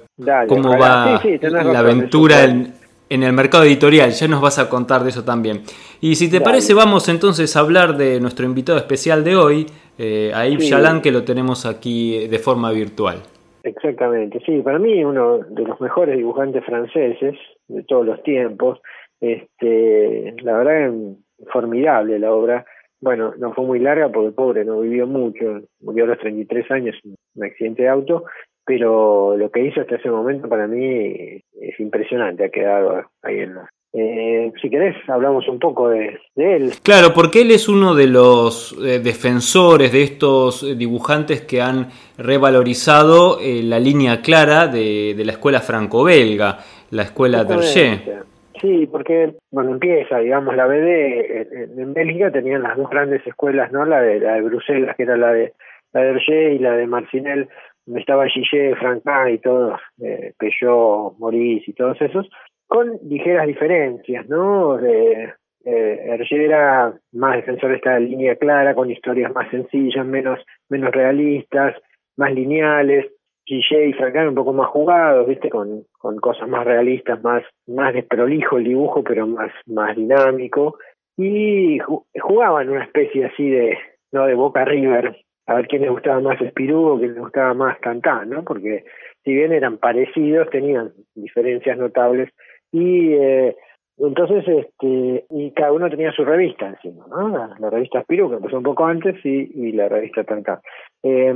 cómo 0.48 0.78
va 0.78 1.20
la 1.42 1.80
aventura 1.80 2.44
en, 2.44 2.83
en 3.14 3.22
el 3.22 3.32
mercado 3.32 3.64
editorial. 3.64 4.10
Ya 4.12 4.28
nos 4.28 4.42
vas 4.42 4.58
a 4.58 4.70
contar 4.70 5.04
de 5.04 5.10
eso 5.10 5.24
también. 5.24 5.62
Y 6.02 6.16
si 6.16 6.32
te 6.32 6.42
parece, 6.42 6.74
vamos 6.74 7.08
entonces 7.10 7.56
a 7.56 7.60
hablar 7.60 7.96
de 7.96 8.20
nuestro 8.20 8.46
invitado 8.46 8.78
especial 8.80 9.24
de 9.24 9.36
hoy, 9.36 9.68
eh, 10.00 10.32
a 10.34 10.48
Yves 10.48 10.74
que 11.04 11.12
lo 11.12 11.24
tenemos 11.24 11.66
aquí 11.68 12.28
de 12.28 12.40
forma 12.40 12.72
virtual. 12.72 13.18
Exactamente, 13.64 14.42
sí, 14.46 14.62
para 14.62 14.78
mí 14.78 15.06
uno 15.06 15.38
de 15.38 15.64
los 15.64 15.80
mejores 15.80 16.18
dibujantes 16.18 16.66
franceses 16.66 17.36
de 17.68 17.84
todos 17.84 18.06
los 18.06 18.22
tiempos. 18.24 18.82
Este, 19.22 20.36
la 20.42 20.58
verdad 20.58 20.88
es 20.88 21.48
formidable 21.52 22.20
la 22.20 22.34
obra. 22.34 22.66
Bueno, 23.00 23.34
no 23.38 23.54
fue 23.54 23.64
muy 23.64 23.80
larga 23.80 24.10
porque 24.10 24.32
pobre 24.32 24.66
no 24.66 24.82
vivió 24.82 25.06
mucho, 25.06 25.62
murió 25.82 26.06
a 26.06 26.08
los 26.08 26.20
33 26.20 26.72
años 26.72 26.96
en 27.04 27.16
un 27.36 27.44
accidente 27.44 27.84
de 27.84 27.90
auto, 27.90 28.26
pero 28.66 29.36
lo 29.38 29.50
que 29.50 29.66
hizo 29.66 29.82
hasta 29.82 29.96
ese 29.96 30.10
momento 30.10 30.48
para 30.48 30.68
mí 30.68 31.42
es 31.62 31.80
impresionante, 31.80 32.46
ha 32.46 32.50
quedado 32.50 33.04
ahí 33.22 33.40
en 33.40 33.56
la... 33.56 33.70
Eh, 33.96 34.52
si 34.60 34.72
querés, 34.72 34.96
hablamos 35.08 35.48
un 35.48 35.60
poco 35.60 35.90
de, 35.90 36.20
él. 36.36 36.72
Claro, 36.82 37.14
porque 37.14 37.42
él 37.42 37.52
es 37.52 37.70
uno 37.70 37.94
de 37.94 38.08
los 38.08 38.76
eh, 38.84 39.00
defensores 39.00 39.92
de 39.92 40.02
estos 40.02 40.78
dibujantes 40.78 41.42
que 41.42 41.62
han 41.62 41.90
revalorizado 42.18 43.38
eh, 43.40 43.62
la 43.62 43.80
línea 43.80 44.22
clara 44.22 44.66
de, 44.66 45.14
la 45.24 45.34
escuela 45.34 45.60
franco-belga, 45.60 46.58
la 46.90 47.04
escuela 47.04 47.44
d'Hergé. 47.44 48.24
Sí, 48.60 48.88
porque 48.92 49.36
bueno 49.52 49.74
empieza, 49.74 50.18
digamos, 50.18 50.56
la 50.56 50.66
BD 50.66 51.78
en, 51.78 51.94
Bélgica 51.94 52.32
tenían 52.32 52.64
las 52.64 52.76
dos 52.78 52.90
grandes 52.90 53.22
escuelas, 53.28 53.72
¿no? 53.72 53.86
La 53.86 54.02
de, 54.02 54.20
la 54.22 54.36
de 54.36 54.42
Bruselas, 54.42 54.96
que 54.96 55.04
era 55.04 55.18
la 55.18 55.34
de 55.34 55.54
la 55.92 56.02
de 56.02 56.10
Hergé 56.10 56.54
y 56.54 56.60
la 56.60 56.76
de 56.76 56.88
Marcinel, 56.88 57.50
estaba 57.96 58.28
Gillet, 58.28 58.76
Franquin 58.78 59.36
y 59.36 59.38
todos, 59.40 59.80
eh, 60.02 60.34
Peugeot, 60.38 61.18
Maurice 61.20 61.72
y 61.72 61.74
todos 61.74 62.00
esos, 62.02 62.30
con 62.68 62.98
ligeras 63.04 63.48
diferencias, 63.48 64.28
¿no? 64.30 64.80
Eh, 64.80 65.34
eh, 65.66 66.18
era 66.32 66.94
más 67.14 67.36
defensor 67.38 67.70
de 67.70 67.76
esta 67.78 68.00
línea 68.00 68.36
clara, 68.36 68.76
con 68.76 68.90
historias 68.90 69.34
más 69.34 69.50
sencillas, 69.50 70.06
menos, 70.06 70.40
menos 70.70 70.92
realistas, 70.92 71.76
más 72.18 72.34
lineales. 72.34 73.08
Gillet 73.46 73.90
y 73.90 73.94
Franquin 73.94 74.30
un 74.30 74.36
poco 74.36 74.54
más 74.54 74.70
jugados, 74.70 75.28
¿viste? 75.28 75.50
Con, 75.50 75.84
con 76.00 76.18
cosas 76.18 76.48
más 76.48 76.64
realistas, 76.66 77.22
más, 77.24 77.44
más 77.68 77.94
desprolijo 77.94 78.58
el 78.58 78.64
dibujo, 78.64 79.04
pero 79.04 79.28
más, 79.28 79.52
más 79.66 79.96
dinámico. 79.98 80.78
Y 81.18 81.78
jugaban 82.22 82.70
una 82.70 82.86
especie 82.86 83.26
así 83.26 83.50
de, 83.50 83.78
¿no? 84.14 84.26
De 84.28 84.34
Boca 84.34 84.64
River, 84.64 85.23
a 85.46 85.56
ver 85.56 85.68
quién 85.68 85.82
les 85.82 85.92
gustaba 85.92 86.20
más 86.20 86.40
Spirú 86.40 86.86
o 86.86 86.98
quién 86.98 87.14
les 87.14 87.22
gustaba 87.22 87.54
más 87.54 87.80
Cantán, 87.80 88.30
¿no? 88.30 88.44
Porque 88.44 88.86
si 89.24 89.34
bien 89.34 89.52
eran 89.52 89.78
parecidos, 89.78 90.50
tenían 90.50 90.92
diferencias 91.16 91.78
notables 91.78 92.30
y 92.72 93.14
eh, 93.14 93.56
entonces 93.98 94.48
este 94.48 95.26
y 95.30 95.52
cada 95.52 95.72
uno 95.72 95.90
tenía 95.90 96.12
su 96.12 96.26
revista 96.26 96.68
encima, 96.68 97.06
¿no? 97.08 97.56
La, 97.60 97.70
revista 97.70 98.02
Spirú, 98.04 98.30
que 98.30 98.36
empezó 98.38 98.58
un 98.58 98.64
poco 98.64 98.86
antes, 98.86 99.16
y, 99.26 99.52
y 99.54 99.72
la 99.72 99.88
revista 99.90 100.24
Cantán. 100.24 100.60
Eh, 101.04 101.34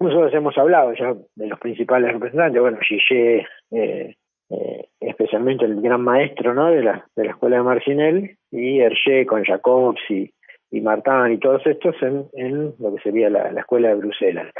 nosotros 0.00 0.34
hemos 0.34 0.56
hablado 0.58 0.92
ya 0.94 1.14
de 1.34 1.46
los 1.46 1.58
principales 1.58 2.12
representantes, 2.12 2.60
bueno, 2.60 2.78
Gillet, 2.80 3.46
eh, 3.70 4.14
eh, 4.50 4.88
especialmente 5.00 5.64
el 5.64 5.80
gran 5.80 6.02
maestro 6.02 6.52
¿no? 6.52 6.70
de, 6.70 6.82
la, 6.82 7.06
de 7.16 7.24
la 7.24 7.30
escuela 7.30 7.56
de 7.56 7.62
Marcinel, 7.62 8.36
y 8.50 8.80
Hergé 8.80 9.24
con 9.26 9.44
Jacobs 9.44 10.00
y, 10.10 10.30
y 10.74 10.80
Martán 10.80 11.32
y 11.32 11.38
todos 11.38 11.66
estos 11.66 11.94
en, 12.02 12.26
en 12.34 12.74
lo 12.78 12.94
que 12.94 13.02
sería 13.02 13.30
la, 13.30 13.48
escuela 13.60 13.88
de 13.88 13.94
Bruselas. 13.94 14.52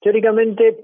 Teóricamente, 0.00 0.76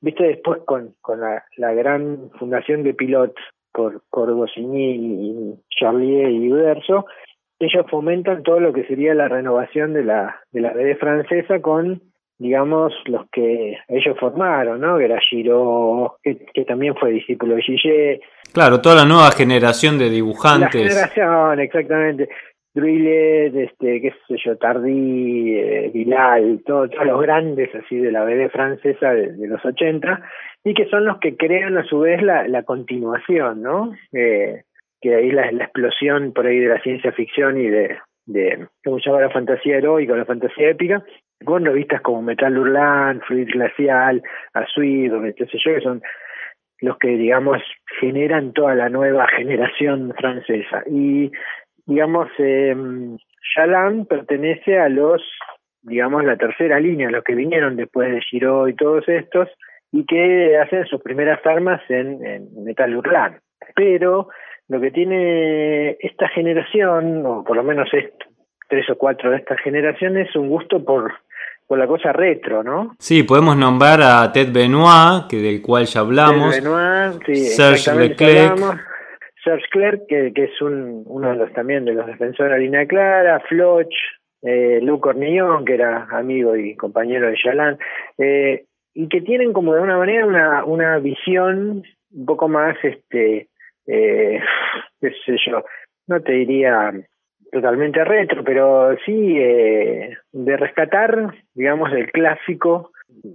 viste 0.00 0.24
después 0.24 0.60
con, 0.64 0.94
con 1.00 1.20
la, 1.20 1.44
la 1.56 1.72
gran 1.72 2.30
fundación 2.38 2.82
de 2.82 2.94
Pilot 2.94 3.34
por, 3.72 4.02
por 4.10 4.50
y 4.56 5.54
Charlier 5.70 6.30
y 6.30 6.52
Uderzo, 6.52 7.06
ellos 7.58 7.86
fomentan 7.90 8.42
todo 8.42 8.60
lo 8.60 8.72
que 8.72 8.84
sería 8.84 9.14
la 9.14 9.28
renovación 9.28 9.92
de 9.94 10.04
la, 10.04 10.40
de 10.50 10.60
la 10.60 10.72
BD 10.72 10.96
francesa 10.98 11.60
con, 11.60 12.02
digamos, 12.38 12.92
los 13.06 13.28
que 13.30 13.78
ellos 13.88 14.16
formaron, 14.18 14.80
¿no? 14.80 14.98
Que 14.98 15.04
era 15.04 15.18
Giraud, 15.20 16.10
que, 16.22 16.44
que 16.52 16.64
también 16.64 16.96
fue 16.96 17.12
discípulo 17.12 17.54
de 17.54 17.62
Gillet. 17.62 18.20
Claro, 18.52 18.80
toda 18.80 18.96
la 18.96 19.04
nueva 19.04 19.30
generación 19.30 19.98
de 19.98 20.10
dibujantes. 20.10 20.74
La 20.74 21.08
generación, 21.08 21.60
exactamente. 21.60 22.28
Druillet, 22.74 23.54
este, 23.54 24.00
qué 24.00 24.14
sé 24.26 24.36
yo, 24.44 24.56
Tardí, 24.56 25.58
eh, 25.58 25.90
Vilal, 25.92 26.62
todos 26.64 26.90
los 27.04 27.20
grandes 27.20 27.74
así 27.74 27.96
de 27.98 28.10
la 28.10 28.24
BD 28.24 28.48
francesa 28.50 29.12
de, 29.12 29.46
los 29.46 29.62
80, 29.64 30.22
y 30.64 30.74
que 30.74 30.86
son 30.86 31.04
los 31.04 31.18
que 31.18 31.36
crean 31.36 31.76
a 31.76 31.84
su 31.84 32.00
vez 32.00 32.22
la, 32.22 32.48
la 32.48 32.62
continuación, 32.62 33.62
¿no? 33.62 33.92
Eh, 34.12 34.62
que 35.00 35.14
ahí 35.14 35.32
la, 35.32 35.50
la 35.52 35.64
explosión 35.64 36.32
por 36.32 36.46
ahí 36.46 36.60
de 36.60 36.68
la 36.68 36.80
ciencia 36.80 37.12
ficción 37.12 37.60
y 37.60 37.68
de, 37.68 37.98
de 38.26 38.68
¿cómo 38.84 38.98
se 39.00 39.10
llama? 39.10 39.22
La 39.22 39.30
fantasía 39.30 39.78
heroica, 39.78 40.16
la 40.16 40.24
fantasía 40.24 40.70
épica, 40.70 41.04
con 41.44 41.64
revistas 41.64 42.00
como 42.00 42.22
Metal 42.22 42.56
Hurlant, 42.56 43.22
Fluid 43.24 43.48
Glacial, 43.52 44.22
Azuid, 44.54 45.12
qué 45.36 45.46
sé 45.46 45.58
yo, 45.64 45.74
que 45.74 45.80
son 45.80 46.02
los 46.80 46.98
que, 46.98 47.08
digamos, 47.08 47.62
generan 48.00 48.52
toda 48.52 48.74
la 48.74 48.88
nueva 48.88 49.26
generación 49.28 50.12
francesa. 50.18 50.82
Y 50.90 51.30
digamos, 51.86 52.28
eh, 52.38 52.74
pertenece 54.08 54.78
a 54.78 54.88
los, 54.88 55.22
digamos, 55.82 56.24
la 56.24 56.36
tercera 56.36 56.78
línea, 56.80 57.10
los 57.10 57.24
que 57.24 57.34
vinieron 57.34 57.76
después 57.76 58.10
de 58.10 58.20
Giro 58.22 58.68
y 58.68 58.74
todos 58.74 59.08
estos, 59.08 59.48
y 59.90 60.06
que 60.06 60.56
hacen 60.58 60.86
sus 60.86 61.02
primeras 61.02 61.44
armas 61.44 61.80
en, 61.88 62.24
en 62.24 62.64
Metal 62.64 62.96
Hurlant. 62.96 63.36
Pero 63.74 64.28
lo 64.68 64.80
que 64.80 64.90
tiene 64.90 65.96
esta 66.00 66.28
generación, 66.28 67.24
o 67.26 67.44
por 67.44 67.56
lo 67.56 67.62
menos 67.62 67.88
tres 68.68 68.90
o 68.90 68.96
cuatro 68.96 69.30
de 69.30 69.36
estas 69.36 69.60
generaciones, 69.60 70.28
es 70.30 70.36
un 70.36 70.48
gusto 70.48 70.82
por, 70.82 71.12
por 71.66 71.78
la 71.78 71.86
cosa 71.86 72.12
retro, 72.12 72.62
¿no? 72.62 72.94
Sí, 72.98 73.22
podemos 73.22 73.56
nombrar 73.56 74.00
a 74.02 74.32
Ted 74.32 74.52
Benoit, 74.52 75.26
que 75.28 75.36
del 75.36 75.60
cual 75.60 75.84
ya 75.84 76.00
hablamos. 76.00 76.54
Ted 76.54 76.62
Benoit, 76.62 77.22
sí, 77.26 77.34
Serge 77.34 77.94
Leclerc. 77.94 78.58
Serge 79.42 79.66
Clerc, 79.70 80.06
que, 80.06 80.32
es 80.34 80.62
un, 80.62 81.02
uno 81.06 81.30
de 81.30 81.36
los 81.36 81.52
también 81.52 81.84
de 81.84 81.94
los 81.94 82.06
defensores 82.06 82.52
de 82.52 82.60
línea 82.60 82.86
clara, 82.86 83.40
Floch, 83.48 83.92
eh, 84.42 84.80
Lou 84.82 85.00
Cornillon, 85.00 85.64
que 85.64 85.74
era 85.74 86.08
amigo 86.10 86.56
y 86.56 86.76
compañero 86.76 87.28
de 87.28 87.36
Chaland, 87.36 87.78
eh, 88.18 88.64
y 88.94 89.08
que 89.08 89.20
tienen 89.20 89.52
como 89.52 89.74
de 89.74 89.80
una 89.80 89.96
manera 89.96 90.26
una, 90.26 90.64
una 90.64 90.98
visión 90.98 91.82
un 92.12 92.26
poco 92.26 92.48
más, 92.48 92.76
este, 92.82 93.48
eh, 93.86 94.40
qué 95.00 95.10
sé 95.24 95.36
yo, 95.46 95.64
no 96.06 96.20
te 96.20 96.32
diría 96.32 96.92
totalmente 97.50 98.04
retro, 98.04 98.42
pero 98.42 98.96
sí 99.04 99.36
eh, 99.38 100.16
de 100.32 100.56
rescatar, 100.56 101.34
digamos, 101.54 101.92
el 101.92 102.10
clásico 102.10 102.92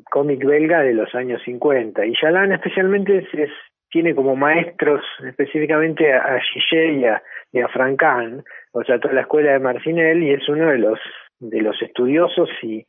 cómic 0.10 0.44
belga 0.44 0.82
de 0.82 0.94
los 0.94 1.14
años 1.14 1.42
50. 1.46 2.06
Y 2.06 2.14
Chaland 2.14 2.54
especialmente 2.54 3.20
es, 3.32 3.50
tiene 3.98 4.14
como 4.14 4.36
maestros 4.36 5.02
específicamente 5.28 6.14
a 6.14 6.40
Gillet 6.40 7.00
y 7.00 7.06
a, 7.06 7.24
y 7.52 7.62
Francan, 7.74 8.44
o 8.72 8.84
sea, 8.84 9.00
toda 9.00 9.16
la 9.16 9.22
escuela 9.22 9.54
de 9.54 9.60
Marcinel, 9.60 10.22
y 10.22 10.34
es 10.34 10.48
uno 10.48 10.70
de 10.70 10.78
los 10.78 11.00
de 11.40 11.62
los 11.62 11.82
estudiosos 11.82 12.48
y, 12.62 12.86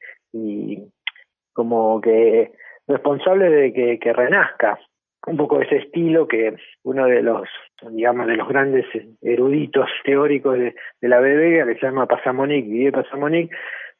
como 1.54 1.98
que 2.02 2.52
responsables 2.86 3.50
de 3.50 3.98
que, 3.98 4.12
renazca 4.12 4.78
un 5.26 5.38
poco 5.38 5.62
ese 5.62 5.76
estilo 5.76 6.28
que 6.28 6.56
uno 6.84 7.06
de 7.06 7.22
los 7.22 7.48
digamos 7.90 8.26
de 8.26 8.36
los 8.36 8.46
grandes 8.46 8.84
eruditos 9.22 9.88
teóricos 10.04 10.58
de, 10.58 10.74
de 11.00 11.08
la 11.08 11.20
BB 11.20 11.68
que 11.68 11.78
se 11.80 11.86
llama 11.86 12.06
Pasamonic, 12.06 12.66
Didier 12.66 12.92
Pasamonic 12.92 13.50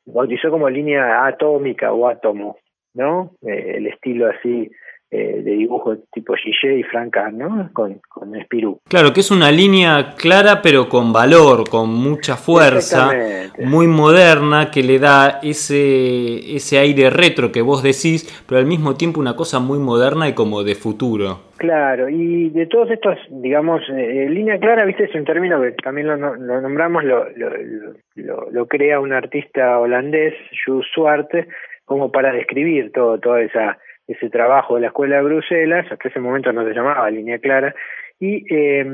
bautizó 0.04 0.50
como 0.50 0.68
línea 0.68 1.24
atómica 1.24 1.90
o 1.90 2.06
átomo, 2.06 2.58
¿no? 2.92 3.30
Eh, 3.40 3.76
el 3.76 3.86
estilo 3.86 4.28
así 4.28 4.70
eh, 5.10 5.40
de 5.42 5.52
dibujo 5.52 5.96
tipo 6.12 6.34
Gillet 6.34 6.80
y 6.80 6.82
Franca, 6.82 7.30
¿no? 7.30 7.70
Con, 7.72 8.00
con 8.08 8.34
Spirou. 8.42 8.80
Claro, 8.88 9.12
que 9.12 9.20
es 9.20 9.30
una 9.30 9.50
línea 9.50 10.14
clara 10.16 10.60
pero 10.62 10.88
con 10.88 11.12
valor, 11.12 11.68
con 11.70 11.88
mucha 11.88 12.36
fuerza, 12.36 13.10
muy 13.58 13.86
moderna, 13.86 14.70
que 14.70 14.82
le 14.82 14.98
da 14.98 15.40
ese, 15.42 16.54
ese 16.54 16.78
aire 16.78 17.08
retro 17.08 17.50
que 17.50 17.62
vos 17.62 17.82
decís, 17.82 18.44
pero 18.46 18.58
al 18.58 18.66
mismo 18.66 18.96
tiempo 18.96 19.18
una 19.18 19.34
cosa 19.34 19.60
muy 19.60 19.78
moderna 19.78 20.28
y 20.28 20.34
como 20.34 20.62
de 20.62 20.74
futuro. 20.74 21.40
Claro, 21.56 22.08
y 22.08 22.50
de 22.50 22.66
todos 22.66 22.90
estos, 22.90 23.18
digamos, 23.30 23.82
eh, 23.88 24.28
línea 24.30 24.58
clara, 24.58 24.84
viste, 24.84 25.04
es 25.04 25.14
un 25.14 25.24
término 25.24 25.60
que 25.60 25.72
también 25.72 26.06
lo, 26.06 26.16
lo 26.16 26.60
nombramos, 26.60 27.02
lo, 27.02 27.26
lo, 27.34 28.50
lo, 28.50 28.66
crea 28.66 29.00
un 29.00 29.12
artista 29.12 29.80
holandés, 29.80 30.34
Jules 30.64 30.86
Suarte, 30.94 31.48
como 31.84 32.12
para 32.12 32.32
describir 32.32 32.92
todo, 32.92 33.18
toda 33.18 33.40
esa 33.40 33.78
ese 34.08 34.30
trabajo 34.30 34.74
de 34.74 34.80
la 34.80 34.86
Escuela 34.88 35.16
de 35.16 35.22
Bruselas, 35.22 35.86
hasta 35.90 36.08
ese 36.08 36.18
momento 36.18 36.52
no 36.52 36.64
se 36.64 36.74
llamaba 36.74 37.10
Línea 37.10 37.38
Clara, 37.38 37.74
y 38.18 38.42
eh, 38.52 38.86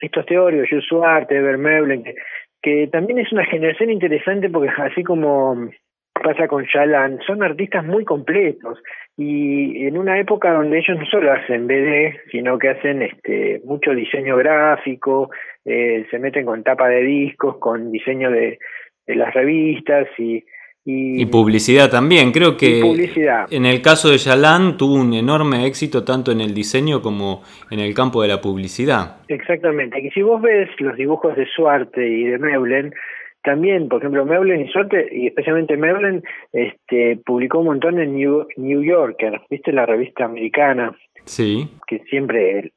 estos 0.00 0.26
teóricos, 0.26 0.68
Jules 0.68 0.84
Suarte, 0.84 1.40
Vermeulen, 1.40 2.02
que, 2.02 2.14
que 2.60 2.88
también 2.88 3.20
es 3.20 3.32
una 3.32 3.44
generación 3.46 3.90
interesante 3.90 4.50
porque 4.50 4.70
así 4.82 5.04
como 5.04 5.70
pasa 6.12 6.48
con 6.48 6.64
Shalan, 6.64 7.20
son 7.26 7.42
artistas 7.42 7.84
muy 7.84 8.04
completos 8.04 8.82
y 9.16 9.86
en 9.86 9.96
una 9.96 10.18
época 10.18 10.52
donde 10.52 10.78
ellos 10.78 10.98
no 10.98 11.06
solo 11.06 11.32
hacen 11.32 11.66
BD, 11.66 12.16
sino 12.30 12.58
que 12.58 12.70
hacen 12.70 13.02
este 13.02 13.60
mucho 13.64 13.94
diseño 13.94 14.36
gráfico, 14.36 15.30
eh, 15.64 16.06
se 16.10 16.18
meten 16.18 16.44
con 16.44 16.64
tapa 16.64 16.88
de 16.88 17.02
discos, 17.02 17.58
con 17.58 17.92
diseño 17.92 18.30
de 18.30 18.58
las 19.06 19.32
revistas 19.32 20.08
y 20.18 20.44
y, 20.90 21.26
publicidad 21.26 21.90
también. 21.90 22.32
Creo 22.32 22.56
que 22.56 22.80
en 23.50 23.66
el 23.66 23.82
caso 23.82 24.10
de 24.10 24.16
Yalan 24.16 24.78
tuvo 24.78 24.94
un 24.94 25.12
enorme 25.12 25.66
éxito 25.66 26.02
tanto 26.02 26.32
en 26.32 26.40
el 26.40 26.54
diseño 26.54 27.02
como 27.02 27.42
en 27.70 27.80
el 27.80 27.92
campo 27.92 28.22
de 28.22 28.28
la 28.28 28.40
publicidad. 28.40 29.18
Exactamente. 29.28 30.00
Y 30.00 30.10
si 30.10 30.22
vos 30.22 30.40
ves 30.40 30.70
los 30.78 30.96
dibujos 30.96 31.36
de 31.36 31.46
Suarte 31.54 32.08
y 32.08 32.24
de 32.24 32.38
Meulen, 32.38 32.94
también, 33.42 33.90
por 33.90 34.00
ejemplo, 34.00 34.24
Meulen 34.24 34.62
y 34.62 34.68
Suarte, 34.68 35.08
y 35.12 35.26
especialmente 35.26 35.76
Meulen, 35.76 36.22
este, 36.54 37.18
publicó 37.24 37.58
un 37.58 37.66
montón 37.66 38.00
en 38.00 38.16
New, 38.16 38.46
New 38.56 38.82
Yorker, 38.82 39.42
¿viste? 39.50 39.72
La 39.72 39.84
revista 39.84 40.24
americana. 40.24 40.96
Sí. 41.24 41.68
Que 41.86 41.98
siempre 42.04 42.72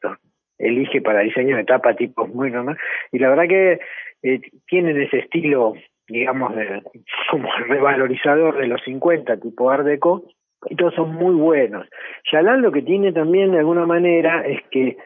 elige 0.59 1.01
para 1.01 1.21
diseño 1.21 1.55
de 1.55 1.63
tapa 1.63 1.95
tipos 1.95 2.27
muy 2.27 2.51
normal. 2.51 2.77
Y 3.13 3.19
la 3.19 3.29
verdad 3.29 3.47
que 3.47 3.79
eh, 4.23 4.41
tienen 4.67 5.01
ese 5.01 5.19
estilo 5.19 5.75
digamos, 6.11 6.55
de, 6.55 6.81
como 7.29 7.49
revalorizador 7.67 8.57
de 8.57 8.67
los 8.67 8.81
50, 8.83 9.37
tipo 9.37 9.69
Art 9.69 9.85
Deco, 9.85 10.23
y 10.69 10.75
todos 10.75 10.93
son 10.93 11.15
muy 11.15 11.33
buenos. 11.33 11.87
Yalan 12.31 12.61
lo 12.61 12.71
que 12.71 12.81
tiene 12.81 13.11
también 13.11 13.51
de 13.51 13.59
alguna 13.59 13.85
manera 13.85 14.45
es 14.45 14.61
que 14.69 14.97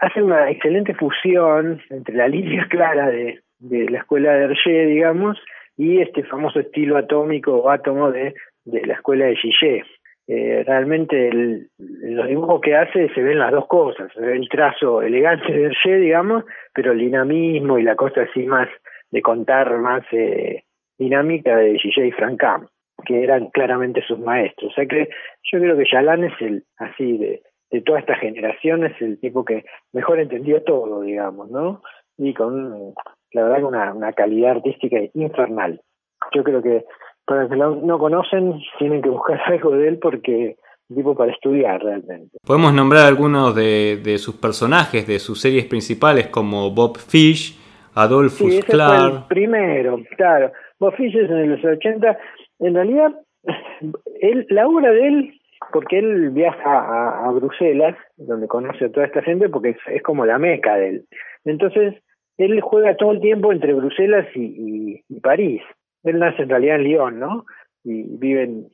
hace 0.00 0.22
una 0.22 0.50
excelente 0.50 0.94
fusión 0.94 1.80
entre 1.90 2.14
la 2.14 2.28
línea 2.28 2.66
clara 2.70 3.10
de, 3.10 3.40
de 3.58 3.90
la 3.90 3.98
escuela 3.98 4.34
de 4.34 4.44
Hergé, 4.44 4.86
digamos, 4.86 5.38
y 5.76 6.00
este 6.00 6.22
famoso 6.24 6.60
estilo 6.60 6.96
atómico 6.96 7.54
o 7.54 7.70
átomo 7.70 8.10
de, 8.10 8.34
de 8.64 8.86
la 8.86 8.94
escuela 8.94 9.26
de 9.26 9.36
Gillet. 9.36 9.84
Eh, 10.28 10.62
realmente 10.64 11.28
el, 11.28 11.68
los 11.78 12.28
dibujos 12.28 12.60
que 12.60 12.76
hace 12.76 13.08
se 13.08 13.22
ven 13.22 13.40
las 13.40 13.50
dos 13.50 13.66
cosas, 13.66 14.10
se 14.14 14.20
ve 14.20 14.36
el 14.36 14.48
trazo 14.48 15.02
elegante 15.02 15.52
de 15.52 15.64
Hergé, 15.64 15.96
digamos, 15.96 16.44
pero 16.72 16.92
el 16.92 16.98
dinamismo 16.98 17.78
y 17.78 17.82
la 17.82 17.96
cosa 17.96 18.22
así 18.22 18.46
más 18.46 18.68
de 19.12 19.22
contar 19.22 19.78
más 19.78 20.02
eh, 20.10 20.64
dinámica 20.98 21.56
de 21.56 21.78
Gigi 21.78 22.02
y 22.02 22.12
Francam, 22.12 22.66
que 23.04 23.22
eran 23.22 23.50
claramente 23.50 24.02
sus 24.08 24.18
maestros. 24.18 24.72
O 24.72 24.74
sea 24.74 24.86
que 24.86 25.08
yo 25.52 25.60
creo 25.60 25.76
que 25.76 25.84
Yalan 25.90 26.24
es 26.24 26.32
el, 26.40 26.64
así, 26.78 27.18
de, 27.18 27.42
de 27.70 27.80
toda 27.82 28.00
esta 28.00 28.16
generación, 28.16 28.84
es 28.84 29.00
el 29.00 29.20
tipo 29.20 29.44
que 29.44 29.64
mejor 29.92 30.18
entendió 30.18 30.62
todo, 30.62 31.02
digamos, 31.02 31.50
¿no? 31.50 31.82
Y 32.16 32.34
con, 32.34 32.94
la 33.32 33.44
verdad, 33.44 33.64
una, 33.64 33.92
una 33.92 34.12
calidad 34.12 34.52
artística 34.52 34.98
infernal. 35.14 35.80
Yo 36.34 36.42
creo 36.42 36.62
que 36.62 36.84
para 37.24 37.42
los 37.42 37.50
que 37.50 37.56
no, 37.56 37.98
conocen, 37.98 38.60
tienen 38.78 39.02
que 39.02 39.10
buscar 39.10 39.40
algo 39.46 39.72
de 39.72 39.88
él 39.88 39.98
porque 39.98 40.56
tipo 40.94 41.14
para 41.14 41.32
estudiar 41.32 41.82
realmente. 41.82 42.36
Podemos 42.46 42.74
nombrar 42.74 43.06
algunos 43.06 43.54
de, 43.54 43.98
de 44.04 44.18
sus 44.18 44.34
personajes, 44.34 45.06
de 45.06 45.18
sus 45.18 45.40
series 45.40 45.64
principales, 45.64 46.26
como 46.26 46.70
Bob 46.70 46.98
Fish, 46.98 47.58
Adolfo 47.94 48.48
sí, 48.48 48.58
ese 48.58 48.76
Fue 48.76 49.06
el 49.06 49.24
primero, 49.28 50.00
claro. 50.16 50.52
Bob 50.78 50.94
en 50.98 51.50
los 51.50 51.64
80, 51.64 52.18
en 52.60 52.74
realidad, 52.74 53.12
él, 54.20 54.46
la 54.50 54.66
obra 54.66 54.90
de 54.90 55.06
él, 55.06 55.40
porque 55.72 55.98
él 55.98 56.30
viaja 56.30 57.26
a, 57.26 57.30
Bruselas, 57.30 57.96
donde 58.16 58.48
conoce 58.48 58.86
a 58.86 58.92
toda 58.92 59.06
esta 59.06 59.22
gente, 59.22 59.48
porque 59.48 59.76
es, 59.86 60.02
como 60.02 60.26
la 60.26 60.38
meca 60.38 60.76
de 60.76 60.88
él. 60.88 61.04
Entonces, 61.44 61.94
él 62.38 62.60
juega 62.60 62.96
todo 62.96 63.12
el 63.12 63.20
tiempo 63.20 63.52
entre 63.52 63.74
Bruselas 63.74 64.26
y, 64.34 65.02
y, 65.08 65.20
París. 65.20 65.62
Él 66.02 66.18
nace 66.18 66.42
en 66.42 66.48
realidad 66.48 66.76
en 66.76 66.84
Lyon, 66.84 67.20
¿no? 67.20 67.44
Y 67.84 68.16
vive 68.18 68.42
en, 68.44 68.66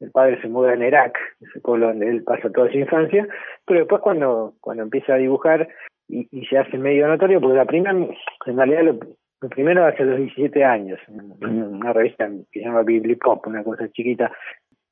el 0.00 0.10
padre 0.10 0.40
se 0.40 0.48
muda 0.48 0.74
en 0.74 0.82
Irak, 0.82 1.18
ese 1.40 1.60
pueblo 1.60 1.88
donde 1.88 2.08
él 2.08 2.22
pasa 2.22 2.50
toda 2.50 2.70
su 2.70 2.78
infancia, 2.78 3.26
pero 3.66 3.80
después 3.80 4.00
cuando, 4.02 4.54
cuando 4.60 4.82
empieza 4.82 5.14
a 5.14 5.18
dibujar 5.18 5.68
y, 6.08 6.46
se 6.46 6.58
hace 6.58 6.78
medio 6.78 7.06
notorio 7.06 7.40
porque 7.40 7.56
la 7.56 7.64
primera, 7.64 7.92
en 7.92 8.56
realidad 8.56 8.82
lo, 8.82 9.48
primero 9.48 9.84
hace 9.84 10.04
los 10.04 10.18
17 10.18 10.64
años, 10.64 10.98
en 11.08 11.62
una 11.62 11.92
revista 11.92 12.28
que 12.50 12.60
se 12.60 12.66
llama 12.66 12.82
Biblipop, 12.82 13.46
una 13.46 13.62
cosa 13.62 13.88
chiquita. 13.90 14.32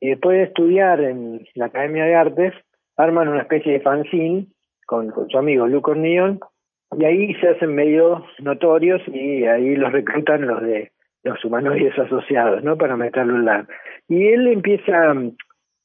Y 0.00 0.10
después 0.10 0.36
de 0.36 0.44
estudiar 0.44 1.00
en 1.00 1.46
la 1.54 1.66
Academia 1.66 2.04
de 2.04 2.14
Artes, 2.14 2.54
arman 2.96 3.28
una 3.28 3.42
especie 3.42 3.72
de 3.72 3.80
fanzine 3.80 4.46
con, 4.86 5.12
su 5.28 5.38
amigo 5.38 5.66
Lucas 5.66 5.96
Neon 5.96 6.40
y 6.98 7.04
ahí 7.04 7.34
se 7.34 7.48
hacen 7.48 7.74
medio 7.74 8.24
notorios 8.38 9.02
y 9.08 9.44
ahí 9.44 9.74
los 9.74 9.92
reclutan 9.92 10.46
los 10.46 10.62
de 10.62 10.92
los 11.24 11.44
humanoides 11.44 11.98
asociados, 11.98 12.62
¿no? 12.62 12.78
Para 12.78 12.94
en 12.94 13.66
Y 14.08 14.28
él 14.28 14.46
empieza, 14.46 15.12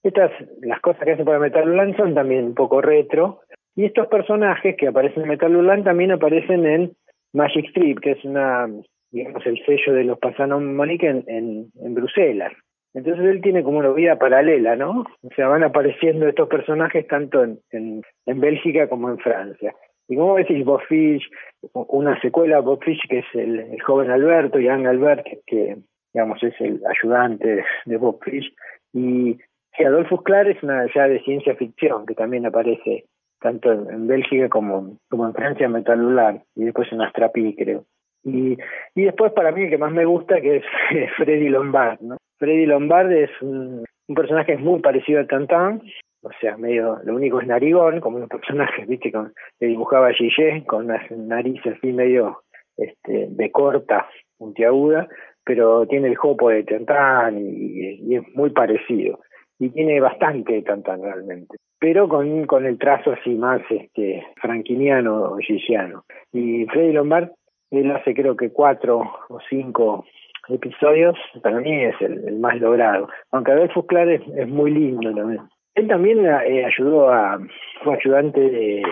estas, 0.04 0.32
las 0.62 0.80
cosas 0.82 1.04
que 1.04 1.13
hace 1.13 1.26
para 1.26 1.48
en 1.48 1.98
son 1.98 2.13
también 2.13 2.46
un 2.46 2.54
poco 2.54 2.80
retro, 2.80 3.39
y 3.75 3.86
estos 3.86 4.07
personajes 4.07 4.75
que 4.77 4.88
aparecen 4.88 5.23
en 5.23 5.29
Metal 5.29 5.84
también 5.84 6.12
aparecen 6.12 6.65
en 6.65 6.91
Magic 7.34 7.67
Strip, 7.69 7.99
que 7.99 8.12
es 8.12 8.25
una, 8.25 8.67
digamos, 9.12 9.45
el 9.45 9.63
sello 9.65 9.93
de 9.93 10.03
los 10.03 10.19
Pasanos 10.19 10.62
Monique 10.62 11.07
en, 11.07 11.23
en, 11.27 11.93
Bruselas. 11.93 12.51
Entonces 12.93 13.25
él 13.25 13.41
tiene 13.41 13.63
como 13.63 13.79
una 13.79 13.91
vida 13.91 14.19
paralela, 14.19 14.75
¿no? 14.75 15.05
O 15.21 15.29
sea, 15.36 15.47
van 15.47 15.63
apareciendo 15.63 16.27
estos 16.27 16.49
personajes 16.49 17.07
tanto 17.07 17.43
en, 17.43 17.60
en, 17.71 18.01
en 18.25 18.39
Bélgica 18.41 18.89
como 18.89 19.10
en 19.10 19.17
Francia. 19.19 19.73
Y 20.12 20.17
como 20.17 20.36
decís, 20.36 20.65
Bob 20.65 20.81
Fish, 20.89 21.25
una 21.73 22.19
secuela, 22.19 22.60
Bob 22.60 22.84
Fish, 22.84 22.99
que 23.07 23.19
es 23.19 23.25
el, 23.34 23.81
joven 23.81 24.12
Alberto, 24.12 24.60
Young 24.60 24.86
Albert, 24.86 25.25
que, 25.47 25.77
digamos 26.13 26.43
es 26.43 26.53
el 26.60 26.81
ayudante 26.86 27.63
de 27.86 27.97
Bob 27.97 28.21
Fish. 28.21 28.53
Y 28.91 29.38
sí, 29.77 29.84
Adolfo 29.86 30.21
es 30.27 30.63
una 30.63 30.86
ya 30.93 31.07
de 31.07 31.21
ciencia 31.21 31.55
ficción, 31.55 32.05
que 32.05 32.13
también 32.13 32.45
aparece 32.45 33.05
tanto 33.41 33.71
en, 33.71 34.08
Bélgica 34.08 34.47
como, 34.49 34.97
como 35.10 35.25
en 35.25 35.34
Francia 35.34 35.67
Metalular 35.67 36.41
y 36.56 36.63
después 36.65 36.91
en 36.91 37.01
Astrapi 37.01 37.56
creo. 37.56 37.86
Y, 38.23 38.58
y 38.95 39.04
después 39.04 39.34
para 39.34 39.51
mí 39.51 39.63
el 39.63 39.69
que 39.69 39.77
más 39.77 39.91
me 39.91 40.06
gusta 40.06 40.39
que 40.39 40.58
es 40.58 40.63
Freddy 41.17 41.49
Lombard, 41.49 41.99
¿no? 42.01 42.17
Freddy 42.38 42.65
Lombard 42.65 43.12
es 43.12 43.30
un, 43.41 43.84
personaje 44.15 44.58
muy 44.58 44.82
parecido 44.82 45.21
a 45.21 45.25
Tantan, 45.25 45.82
o 46.21 46.30
sea, 46.39 46.58
medio, 46.58 46.99
lo 47.04 47.15
único 47.15 47.39
es 47.39 47.47
narigón, 47.47 48.01
como 48.01 48.19
los 48.19 48.27
personajes, 48.27 48.88
viste, 48.88 49.12
con, 49.12 49.34
que 49.60 49.67
dibujaba 49.67 50.12
Gillet, 50.12 50.65
con 50.65 50.86
una 50.86 51.01
nariz 51.10 51.62
así 51.65 51.93
medio 51.93 52.41
este, 52.77 53.27
de 53.30 53.51
corta, 53.51 54.08
puntiaguda, 54.38 55.08
pero 55.45 55.88
tiene 55.88 56.10
el 56.10 56.17
jopo 56.17 56.49
de 56.49 56.63
Tantan 56.63 57.38
y, 57.38 58.01
y, 58.01 58.15
es 58.15 58.23
muy 58.36 58.49
parecido. 58.49 59.19
Y 59.62 59.69
tiene 59.69 60.02
bastante 60.02 60.54
de 60.54 60.62
Tantan 60.63 61.02
realmente 61.02 61.56
pero 61.82 62.08
con, 62.08 62.45
con 62.45 62.67
el 62.67 62.78
trazo 62.78 63.12
así 63.12 63.32
más 63.32 63.60
este 63.67 64.24
franquiniano 64.39 65.24
o 65.24 65.38
gisiano. 65.38 66.06
Y 66.32 66.65
Freddy 66.67 66.93
Lombard, 66.93 67.30
él 67.71 67.91
hace 67.91 68.13
creo 68.13 68.38
que 68.38 68.52
cuatro 68.52 69.02
o 69.30 69.39
cinco 69.50 70.06
episodios, 70.47 71.15
para 71.41 71.60
mí 71.60 71.84
es 71.84 71.95
el, 72.02 72.38
más 72.38 72.60
logrado. 72.60 73.10
Aunque 73.32 73.52
Adolfo 73.52 73.88
Clar 73.88 74.08
es, 74.10 74.47
muy 74.47 74.69
lindo 74.69 75.12
también. 75.15 75.41
Él 75.74 75.88
también 75.88 76.24
eh, 76.24 76.65
ayudó 76.65 77.10
a, 77.10 77.39
fue 77.84 77.97
ayudante 77.97 78.39
de, 78.39 78.84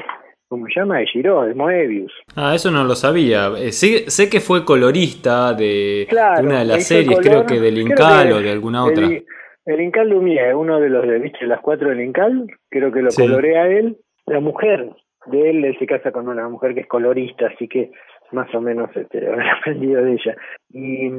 ¿cómo 0.47 0.65
se 0.65 0.79
llama? 0.79 0.97
De 0.97 1.05
Giro, 1.05 1.43
de 1.43 1.53
Moebius. 1.53 2.11
Ah, 2.35 2.55
eso 2.55 2.71
no 2.71 2.83
lo 2.85 2.95
sabía. 2.95 3.49
Eh, 3.59 3.71
sé, 3.71 4.29
que 4.31 4.39
fue 4.39 4.65
colorista 4.65 5.53
de, 5.53 6.07
una 6.41 6.59
de 6.59 6.65
las 6.65 6.87
series, 6.87 7.19
creo 7.19 7.45
que 7.45 7.59
del 7.59 7.77
Incal 7.77 8.31
o 8.31 8.41
de 8.41 8.51
alguna 8.51 8.83
otra. 8.83 9.05
El 9.05 9.25
Incal 9.65 10.09
Lumière, 10.09 10.55
uno 10.55 10.79
de 10.79 10.89
los 10.89 11.07
de 11.07 11.19
¿viste? 11.19 11.45
las 11.45 11.61
cuatro 11.61 11.89
del 11.89 12.01
Incal, 12.01 12.47
creo 12.69 12.91
que 12.91 13.01
lo 13.01 13.09
colorea 13.09 13.67
él. 13.67 13.97
La 14.25 14.39
mujer 14.39 14.89
de 15.25 15.49
él, 15.49 15.65
él 15.65 15.77
se 15.79 15.87
casa 15.87 16.11
con 16.11 16.27
una 16.27 16.47
mujer 16.49 16.73
que 16.73 16.81
es 16.81 16.87
colorista, 16.87 17.47
así 17.47 17.67
que 17.67 17.91
más 18.31 18.53
o 18.53 18.61
menos 18.61 18.89
este, 18.95 19.27
habrá 19.27 19.53
aprendido 19.53 20.03
de 20.03 20.13
ella. 20.13 20.35
Y 20.71 21.11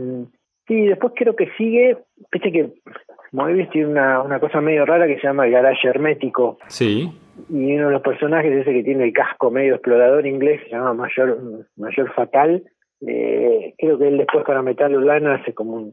Sí, 0.70 0.86
después 0.86 1.14
creo 1.16 1.34
que 1.34 1.50
sigue, 1.58 1.98
viste 2.30 2.52
que 2.52 2.70
Moebius 3.32 3.70
tiene 3.70 3.88
una, 3.88 4.22
una 4.22 4.38
cosa 4.38 4.60
medio 4.60 4.86
rara 4.86 5.08
que 5.08 5.16
se 5.16 5.26
llama 5.26 5.46
el 5.46 5.50
garaje 5.50 5.88
hermético. 5.88 6.58
Sí. 6.68 7.10
Y 7.48 7.74
uno 7.74 7.86
de 7.86 7.92
los 7.94 8.02
personajes 8.02 8.52
ese 8.52 8.72
que 8.72 8.84
tiene 8.84 9.02
el 9.02 9.12
casco 9.12 9.50
medio 9.50 9.74
explorador 9.74 10.24
inglés, 10.28 10.60
se 10.62 10.70
llama 10.70 10.94
Mayor, 10.94 11.66
Mayor 11.76 12.12
Fatal. 12.14 12.62
Eh, 13.04 13.74
creo 13.78 13.98
que 13.98 14.06
él 14.06 14.18
después 14.18 14.44
para 14.44 14.62
Metal 14.62 14.94
Urbana 14.94 15.34
hace 15.34 15.52
como 15.54 15.74
un, 15.74 15.92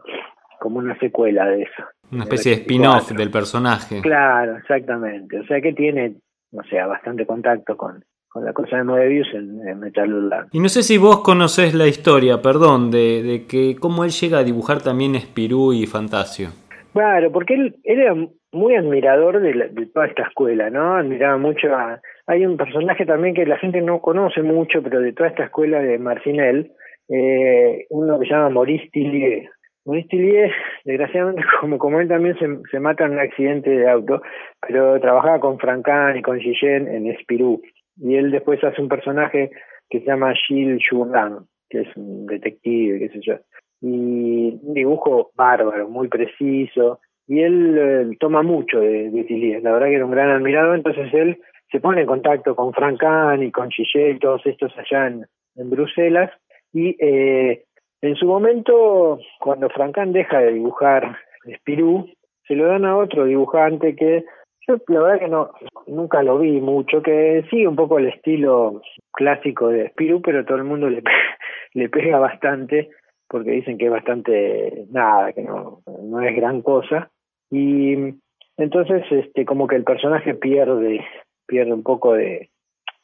como 0.59 0.77
una 0.77 0.95
secuela 0.99 1.47
de 1.47 1.63
eso. 1.63 1.83
Una 2.11 2.23
especie 2.23 2.55
de 2.55 2.61
spin-off 2.61 3.11
del 3.11 3.29
personaje. 3.29 4.01
Claro, 4.01 4.57
exactamente. 4.57 5.39
O 5.39 5.45
sea 5.45 5.59
que 5.61 5.73
tiene, 5.73 6.15
o 6.51 6.63
sea, 6.63 6.87
bastante 6.87 7.25
contacto 7.25 7.75
con, 7.75 8.03
con 8.29 8.45
la 8.45 8.53
cosa 8.53 8.77
de 8.77 8.83
Moebius 8.83 9.27
en, 9.33 9.79
Metal 9.79 10.11
Urbana. 10.13 10.47
Y 10.51 10.59
no 10.59 10.69
sé 10.69 10.83
si 10.83 10.97
vos 10.97 11.21
conocés 11.21 11.73
la 11.73 11.87
historia, 11.87 12.41
perdón, 12.41 12.91
de, 12.91 13.23
de 13.23 13.45
que 13.45 13.75
cómo 13.75 14.03
él 14.03 14.11
llega 14.11 14.39
a 14.39 14.43
dibujar 14.43 14.81
también 14.81 15.19
Spirú 15.19 15.73
y 15.73 15.85
Fantasio. 15.85 16.49
Claro, 16.97 17.31
porque 17.31 17.53
él, 17.53 17.75
era 17.83 18.15
muy 18.51 18.75
admirador 18.75 19.39
de, 19.39 19.85
toda 19.93 20.07
esta 20.07 20.23
escuela, 20.23 20.71
¿no? 20.71 20.95
Admiraba 20.95 21.37
mucho 21.37 21.67
a... 21.75 22.01
Hay 22.25 22.43
un 22.43 22.57
personaje 22.57 23.05
también 23.05 23.35
que 23.35 23.45
la 23.45 23.59
gente 23.59 23.81
no 23.81 24.01
conoce 24.01 24.41
mucho, 24.41 24.81
pero 24.81 24.99
de 24.99 25.13
toda 25.13 25.29
esta 25.29 25.43
escuela 25.43 25.79
de 25.79 25.99
Marcinel, 25.99 26.71
eh, 27.07 27.85
uno 27.91 28.19
que 28.19 28.25
se 28.25 28.33
llama 28.33 28.49
Maurice 28.49 28.89
Tillier. 28.91 29.47
Maurice 29.87 30.09
Tillier, 30.09 30.51
desgraciadamente, 30.83 31.41
como, 31.61 31.77
como 31.77 31.99
él 32.01 32.09
también 32.09 32.37
se, 32.37 32.69
se 32.69 32.79
mata 32.79 33.05
en 33.05 33.13
un 33.13 33.19
accidente 33.19 33.69
de 33.69 33.89
auto, 33.89 34.21
pero 34.67 34.99
trabajaba 34.99 35.39
con 35.39 35.57
Francan 35.57 36.17
y 36.17 36.21
con 36.21 36.37
Guillén 36.37 36.87
en 36.89 37.07
Espirú. 37.07 37.61
Y 37.95 38.15
él 38.15 38.29
después 38.29 38.61
hace 38.63 38.81
un 38.81 38.89
personaje 38.89 39.49
que 39.89 40.01
se 40.01 40.05
llama 40.05 40.33
Gilles 40.35 40.83
Jourdan, 40.87 41.45
que 41.69 41.81
es 41.81 41.87
un 41.95 42.25
detective, 42.25 42.99
qué 42.99 43.09
sé 43.09 43.19
yo. 43.21 43.35
Y 43.79 44.59
un 44.61 44.73
dibujo 44.73 45.31
bárbaro, 45.35 45.87
muy 45.87 46.09
preciso, 46.09 46.99
y 47.25 47.41
él 47.41 47.77
eh, 47.77 48.17
toma 48.19 48.41
mucho 48.43 48.79
de, 48.79 49.09
de 49.09 49.59
la 49.63 49.71
verdad 49.71 49.87
que 49.87 49.95
era 49.95 50.05
un 50.05 50.11
gran 50.11 50.29
admirador, 50.31 50.75
entonces 50.75 51.13
él 51.13 51.37
se 51.71 51.79
pone 51.79 52.01
en 52.01 52.07
contacto 52.07 52.55
con 52.55 52.73
Frank 52.73 52.99
Kahn 52.99 53.43
y 53.43 53.51
con 53.51 53.69
Gillet 53.69 54.15
y 54.15 54.19
todos 54.19 54.45
estos 54.45 54.73
allá 54.77 55.07
en, 55.07 55.25
Bruselas, 55.69 56.31
y 56.73 56.95
eh, 56.99 57.63
en 58.07 58.15
su 58.15 58.25
momento, 58.25 59.19
cuando 59.39 59.69
Frank 59.69 59.95
Kahn 59.95 60.13
deja 60.13 60.39
de 60.39 60.53
dibujar 60.53 61.17
Spirou, 61.57 62.07
se 62.47 62.55
lo 62.55 62.67
dan 62.67 62.85
a 62.85 62.97
otro 62.97 63.25
dibujante 63.25 63.95
que 63.95 64.23
yo 64.67 64.75
la 64.87 65.01
verdad 65.01 65.19
que 65.19 65.27
no 65.29 65.51
nunca 65.87 66.23
lo 66.23 66.39
vi 66.39 66.59
mucho, 66.59 67.01
que 67.01 67.45
sigue 67.49 67.67
un 67.67 67.75
poco 67.75 67.99
el 67.99 68.07
estilo 68.07 68.81
clásico 69.11 69.69
de 69.69 69.89
Spirou, 69.89 70.21
pero 70.21 70.45
todo 70.45 70.57
el 70.57 70.63
mundo 70.65 70.89
le, 70.89 71.01
le 71.73 71.89
pega 71.89 72.19
bastante 72.19 72.89
porque 73.29 73.51
dicen 73.51 73.77
que 73.77 73.85
es 73.85 73.91
bastante 73.91 74.85
nada, 74.89 75.33
que 75.33 75.43
no, 75.43 75.81
no 76.03 76.21
es 76.21 76.35
gran 76.35 76.61
cosa. 76.61 77.09
Y 77.51 78.15
entonces, 78.57 79.03
este, 79.11 79.45
como 79.45 79.67
que 79.67 79.75
el 79.75 79.83
personaje 79.83 80.33
pierde, 80.33 81.05
pierde 81.45 81.73
un 81.73 81.83
poco 81.83 82.13
de, 82.13 82.49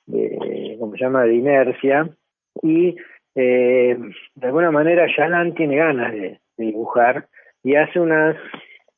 de 0.06 0.78
¿cómo 0.80 0.94
se 0.94 1.04
llama?, 1.04 1.24
de 1.24 1.36
inercia. 1.36 2.10
Y 2.62 2.96
eh, 3.36 3.98
de 4.36 4.48
alguna 4.48 4.72
manera 4.72 5.08
Yalan 5.08 5.54
tiene 5.56 5.78
ganas 5.78 6.12
de, 6.12 6.40
dibujar 6.58 7.28
y 7.64 7.76
hace 7.76 8.00
unas, 8.00 8.36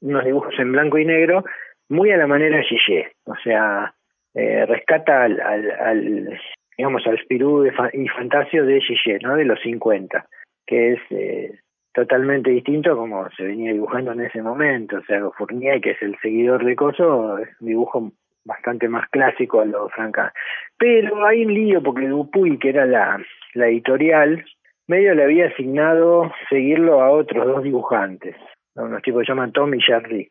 unos 0.01 0.25
dibujos 0.25 0.53
en 0.59 0.71
blanco 0.71 0.97
y 0.97 1.05
negro 1.05 1.45
muy 1.87 2.11
a 2.11 2.17
la 2.17 2.27
manera 2.27 2.61
Gillet. 2.63 3.13
O 3.25 3.35
sea, 3.43 3.93
eh, 4.33 4.65
rescata 4.65 5.23
al, 5.23 5.39
al, 5.39 5.71
al, 5.71 6.39
digamos, 6.77 7.07
al 7.07 7.17
Spirú 7.19 7.65
y 7.65 8.07
Fantasio 8.09 8.65
de 8.65 8.81
Gillet, 8.81 9.21
¿no?, 9.23 9.35
de 9.35 9.45
los 9.45 9.59
50 9.61 10.27
que 10.65 10.93
es 10.93 10.99
eh, 11.11 11.59
totalmente 11.93 12.49
distinto 12.51 12.95
como 12.95 13.29
se 13.31 13.43
venía 13.43 13.73
dibujando 13.73 14.11
en 14.11 14.21
ese 14.21 14.41
momento. 14.41 14.97
O 14.97 15.03
sea, 15.03 15.29
Fournier, 15.37 15.81
que 15.81 15.91
es 15.91 16.01
el 16.01 16.17
seguidor 16.21 16.65
de 16.65 16.75
Coso, 16.75 17.37
es 17.39 17.49
un 17.61 17.67
dibujo 17.67 18.11
bastante 18.45 18.87
más 18.87 19.09
clásico 19.09 19.59
a 19.59 19.65
lo 19.65 19.89
Franca. 19.89 20.31
Pero 20.77 21.25
hay 21.25 21.45
un 21.45 21.53
lío 21.53 21.83
porque 21.83 22.07
Dupuy, 22.07 22.57
que 22.59 22.69
era 22.69 22.85
la, 22.85 23.19
editorial, 23.55 24.45
medio 24.87 25.15
le 25.15 25.23
había 25.23 25.47
asignado 25.47 26.31
seguirlo 26.49 27.01
a 27.01 27.09
otros 27.09 27.45
dos 27.45 27.63
dibujantes, 27.63 28.35
unos 28.75 29.01
tipos 29.01 29.23
que 29.23 29.31
llaman 29.31 29.51
Tom 29.51 29.73
y 29.73 29.81
Jerry. 29.81 30.29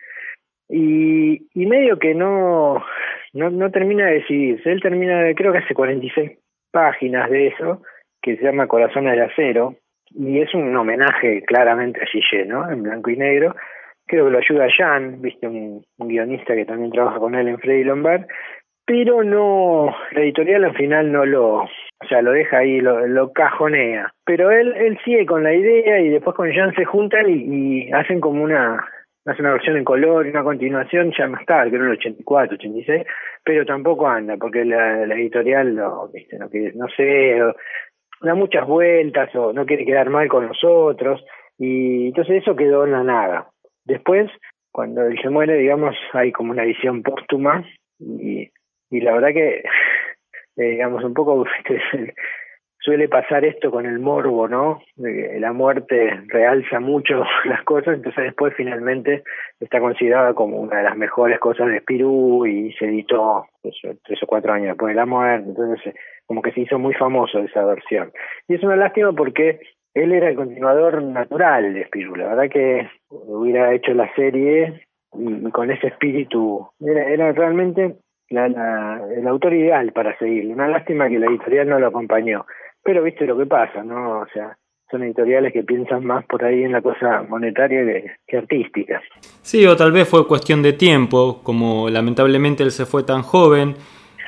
Y, 0.69 1.67
medio 1.67 1.99
que 1.99 2.15
no, 2.15 2.83
no, 3.33 3.71
termina 3.71 4.07
de 4.07 4.15
decidirse. 4.15 4.71
Él 4.71 4.81
termina, 4.81 5.35
creo 5.35 5.53
que 5.53 5.59
hace 5.59 5.75
46 5.75 6.39
páginas 6.71 7.31
de 7.31 7.49
eso, 7.49 7.83
que 8.23 8.37
se 8.37 8.45
llama 8.45 8.67
Corazones 8.67 9.17
de 9.17 9.23
Acero, 9.23 9.77
y 10.11 10.41
es 10.41 10.55
un 10.55 10.75
homenaje 10.77 11.43
claramente 11.43 12.01
a 12.03 12.07
Gillet, 12.07 12.47
¿no? 12.47 12.71
En 12.71 12.83
blanco 12.83 13.11
y 13.11 13.17
negro. 13.17 13.55
Creo 14.07 14.27
que 14.27 14.31
lo 14.31 14.39
ayuda 14.39 14.67
Jan, 14.77 15.23
viste, 15.23 15.47
un, 15.47 15.83
guionista 15.99 16.55
que 16.55 16.67
también 16.67 16.93
trabaja 16.93 17.19
con 17.19 17.35
él 17.35 17.49
en 17.49 17.59
Freddy 17.59 17.85
Lombard, 17.85 18.27
pero 18.87 19.25
no, 19.25 19.95
la 20.13 20.21
editorial 20.21 20.65
al 20.65 20.77
final 20.77 21.11
no 21.11 21.25
lo, 21.25 21.63
o 21.63 22.07
sea, 22.09 22.21
lo 22.21 22.33
deja 22.33 22.59
ahí, 22.59 22.81
lo, 22.81 23.33
cajonea. 23.33 24.13
Pero 24.27 24.51
él, 24.51 24.75
él 24.77 24.99
sigue 25.05 25.25
con 25.25 25.43
la 25.43 25.55
idea 25.55 26.01
y 26.01 26.11
después 26.11 26.37
con 26.37 26.53
Jan 26.53 26.75
se 26.75 26.85
juntan 26.85 27.27
y, 27.29 27.91
hacen 27.93 28.21
como 28.21 28.45
una, 28.45 28.87
hacen 29.25 29.47
una 29.47 29.55
versión 29.55 29.79
en 29.79 29.85
color 29.85 30.27
y 30.27 30.31
una 30.31 30.45
continuación 30.45 31.13
ya 31.17 31.27
más 31.27 31.47
tarde, 31.47 31.71
creo 31.71 31.85
en 31.85 31.89
el 31.93 31.99
84, 31.99 32.57
86, 32.57 33.07
pero 33.43 33.65
tampoco 33.65 34.07
anda, 34.07 34.37
porque 34.37 34.67
la, 34.67 35.05
editorial 35.15 35.75
no, 35.75 36.09
viste, 36.09 36.39
no, 36.39 36.51
no 36.75 36.89
sé, 36.95 37.41
da 38.21 38.35
muchas 38.35 38.67
vueltas 38.67 39.35
o 39.35 39.53
no 39.55 39.65
quiere 39.65 39.87
quedar 39.87 40.11
mal 40.11 40.29
con 40.29 40.47
nosotros 40.47 41.25
y 41.59 42.09
entonces 42.09 42.43
eso 42.43 42.57
quedó 42.57 42.85
en 42.85 42.93
la 42.93 43.03
nada. 43.03 43.49
Después, 43.85 44.31
cuando 44.73 45.03
él 45.03 45.19
se 45.23 45.31
muere, 45.31 45.57
digamos, 45.57 45.95
hay 46.13 46.33
como 46.33 46.53
una 46.53 46.65
visión 46.65 47.03
póstuma 47.03 47.65
y, 47.99 48.51
y 48.91 49.01
la 49.01 49.13
verdad 49.13 49.29
que, 49.29 49.59
eh, 50.57 50.71
digamos, 50.71 51.05
un 51.05 51.15
poco 51.15 51.45
suele 52.85 53.09
pasar 53.09 53.47
esto 53.47 53.71
con 53.71 53.87
el 53.87 53.99
morbo, 53.99 54.47
¿no? 54.47 54.83
La 54.97 55.53
muerte 55.55 56.21
realza 56.29 56.81
mucho 56.81 57.25
las 57.47 57.63
cosas, 57.65 57.97
entonces 57.97 58.25
después 58.25 58.53
finalmente 58.57 59.25
está 59.59 59.81
considerada 59.81 60.35
como 60.35 60.59
una 60.59 60.79
de 60.79 60.85
las 60.85 60.97
mejores 60.97 61.39
cosas 61.39 61.69
de 61.69 61.81
Spirú 61.81 62.47
y 62.47 62.73
se 62.75 62.85
editó 62.85 63.47
tres 63.63 64.23
o 64.23 64.27
cuatro 64.27 64.53
años 64.53 64.69
después 64.69 64.91
de 64.91 65.01
la 65.01 65.07
muerte, 65.07 65.49
entonces 65.49 65.95
como 66.27 66.43
que 66.43 66.53
se 66.53 66.61
hizo 66.61 66.79
muy 66.79 66.95
famoso 66.95 67.39
esa 67.39 67.65
versión. 67.65 68.13
Y 68.49 68.55
es 68.55 68.63
una 68.63 68.77
lástima 68.77 69.13
porque 69.13 69.61
él 69.95 70.13
era 70.13 70.29
el 70.29 70.37
continuador 70.37 71.03
natural 71.03 71.73
de 71.73 71.87
Spirú, 71.87 72.17
la 72.17 72.29
verdad 72.29 72.51
que 72.51 72.89
hubiera 73.11 73.73
hecho 73.73 73.95
la 73.95 74.13
serie 74.15 74.87
y, 75.17 75.51
con 75.51 75.71
ese 75.71 75.87
espíritu, 75.87 76.69
era, 76.81 77.09
era 77.09 77.33
realmente 77.33 77.97
la, 78.31 78.49
la, 78.49 79.01
el 79.17 79.27
autor 79.29 79.55
ideal 79.55 79.93
para 79.93 80.19
seguirlo. 80.19 80.55
Una 80.55 80.69
lástima 80.69 81.09
que 81.09 81.19
la 81.19 81.27
editorial 81.27 81.69
no 81.69 81.79
lo 81.79 81.87
acompañó. 81.87 82.45
Pero 82.83 83.03
viste 83.03 83.25
lo 83.25 83.39
que 83.39 83.47
pasa, 83.47 83.83
¿no? 83.83 84.21
O 84.21 84.27
sea, 84.33 84.59
son 84.91 85.03
editoriales 85.03 85.53
que 85.53 85.63
piensan 85.63 86.05
más 86.05 86.25
por 86.27 86.45
ahí 86.45 86.63
en 86.63 86.73
la 86.73 86.83
cosa 86.83 87.25
monetaria 87.29 87.81
que, 88.27 88.37
artística. 88.37 89.01
Sí, 89.43 89.65
o 89.67 89.75
tal 89.77 89.93
vez 89.93 90.09
fue 90.09 90.27
cuestión 90.27 90.63
de 90.63 90.75
tiempo, 90.75 91.41
como 91.43 91.89
lamentablemente 91.89 92.63
él 92.63 92.71
se 92.71 92.85
fue 92.85 93.03
tan 93.05 93.23
joven 93.23 93.75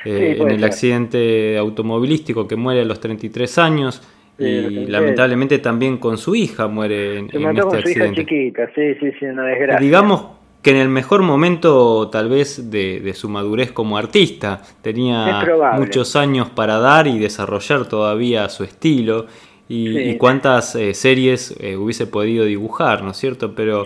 eh, 0.05 0.37
en 0.39 0.49
el 0.49 0.63
accidente 0.63 1.57
automovilístico 1.57 2.47
que 2.47 2.55
muere 2.55 2.81
a 2.81 2.85
los 2.85 2.99
33 2.99 3.57
años. 3.59 4.01
Y 4.39 4.85
lamentablemente 4.85 5.59
también 5.59 5.97
con 5.97 6.17
su 6.17 6.35
hija 6.35 6.67
muere 6.67 7.19
en, 7.19 7.29
se 7.29 7.39
mató 7.39 7.73
este 7.73 7.77
con 7.77 7.81
su 7.81 7.89
hija 7.89 8.13
chiquita, 8.13 8.69
sí, 8.75 8.93
sí, 8.99 9.11
sí, 9.19 9.25
una 9.25 9.43
desgracia. 9.43 9.79
Digamos 9.79 10.37
que 10.61 10.71
en 10.71 10.77
el 10.77 10.89
mejor 10.89 11.21
momento 11.23 12.09
tal 12.09 12.29
vez 12.29 12.69
de, 12.69 13.13
su 13.13 13.29
madurez 13.29 13.71
como 13.71 13.97
artista, 13.97 14.61
tenía 14.81 15.45
muchos 15.77 16.15
años 16.15 16.49
para 16.49 16.77
dar 16.77 17.07
y 17.07 17.19
desarrollar 17.19 17.87
todavía 17.87 18.49
su 18.49 18.63
estilo 18.63 19.27
y, 19.69 20.15
cuántas 20.17 20.75
eh, 20.75 20.93
series 20.93 21.55
eh, 21.59 21.77
hubiese 21.77 22.07
podido 22.07 22.45
dibujar, 22.45 23.03
¿no 23.03 23.11
es 23.11 23.17
cierto? 23.17 23.53
Pero, 23.55 23.85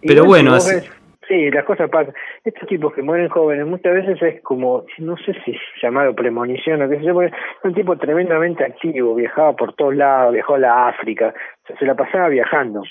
pero 0.00 0.24
bueno, 0.24 0.56
Sí, 1.32 1.50
las 1.50 1.64
cosas 1.64 1.88
pasan. 1.88 2.12
Estos 2.44 2.68
tipos 2.68 2.92
que 2.92 3.00
mueren 3.00 3.30
jóvenes 3.30 3.66
muchas 3.66 3.94
veces 3.94 4.20
es 4.20 4.42
como, 4.42 4.84
no 4.98 5.16
sé 5.16 5.32
si 5.46 5.56
llamado 5.82 6.14
premonición 6.14 6.82
o 6.82 6.90
qué 6.90 6.98
sé 6.98 7.04
yo, 7.04 7.22
es 7.22 7.32
un 7.64 7.72
tipo 7.72 7.96
tremendamente 7.96 8.62
activo, 8.62 9.14
viajaba 9.14 9.56
por 9.56 9.74
todos 9.74 9.96
lados, 9.96 10.34
viajó 10.34 10.56
a 10.56 10.58
la 10.58 10.88
África, 10.88 11.32
se 11.78 11.86
la 11.86 11.94
pasaba 11.94 12.28
viajando. 12.28 12.82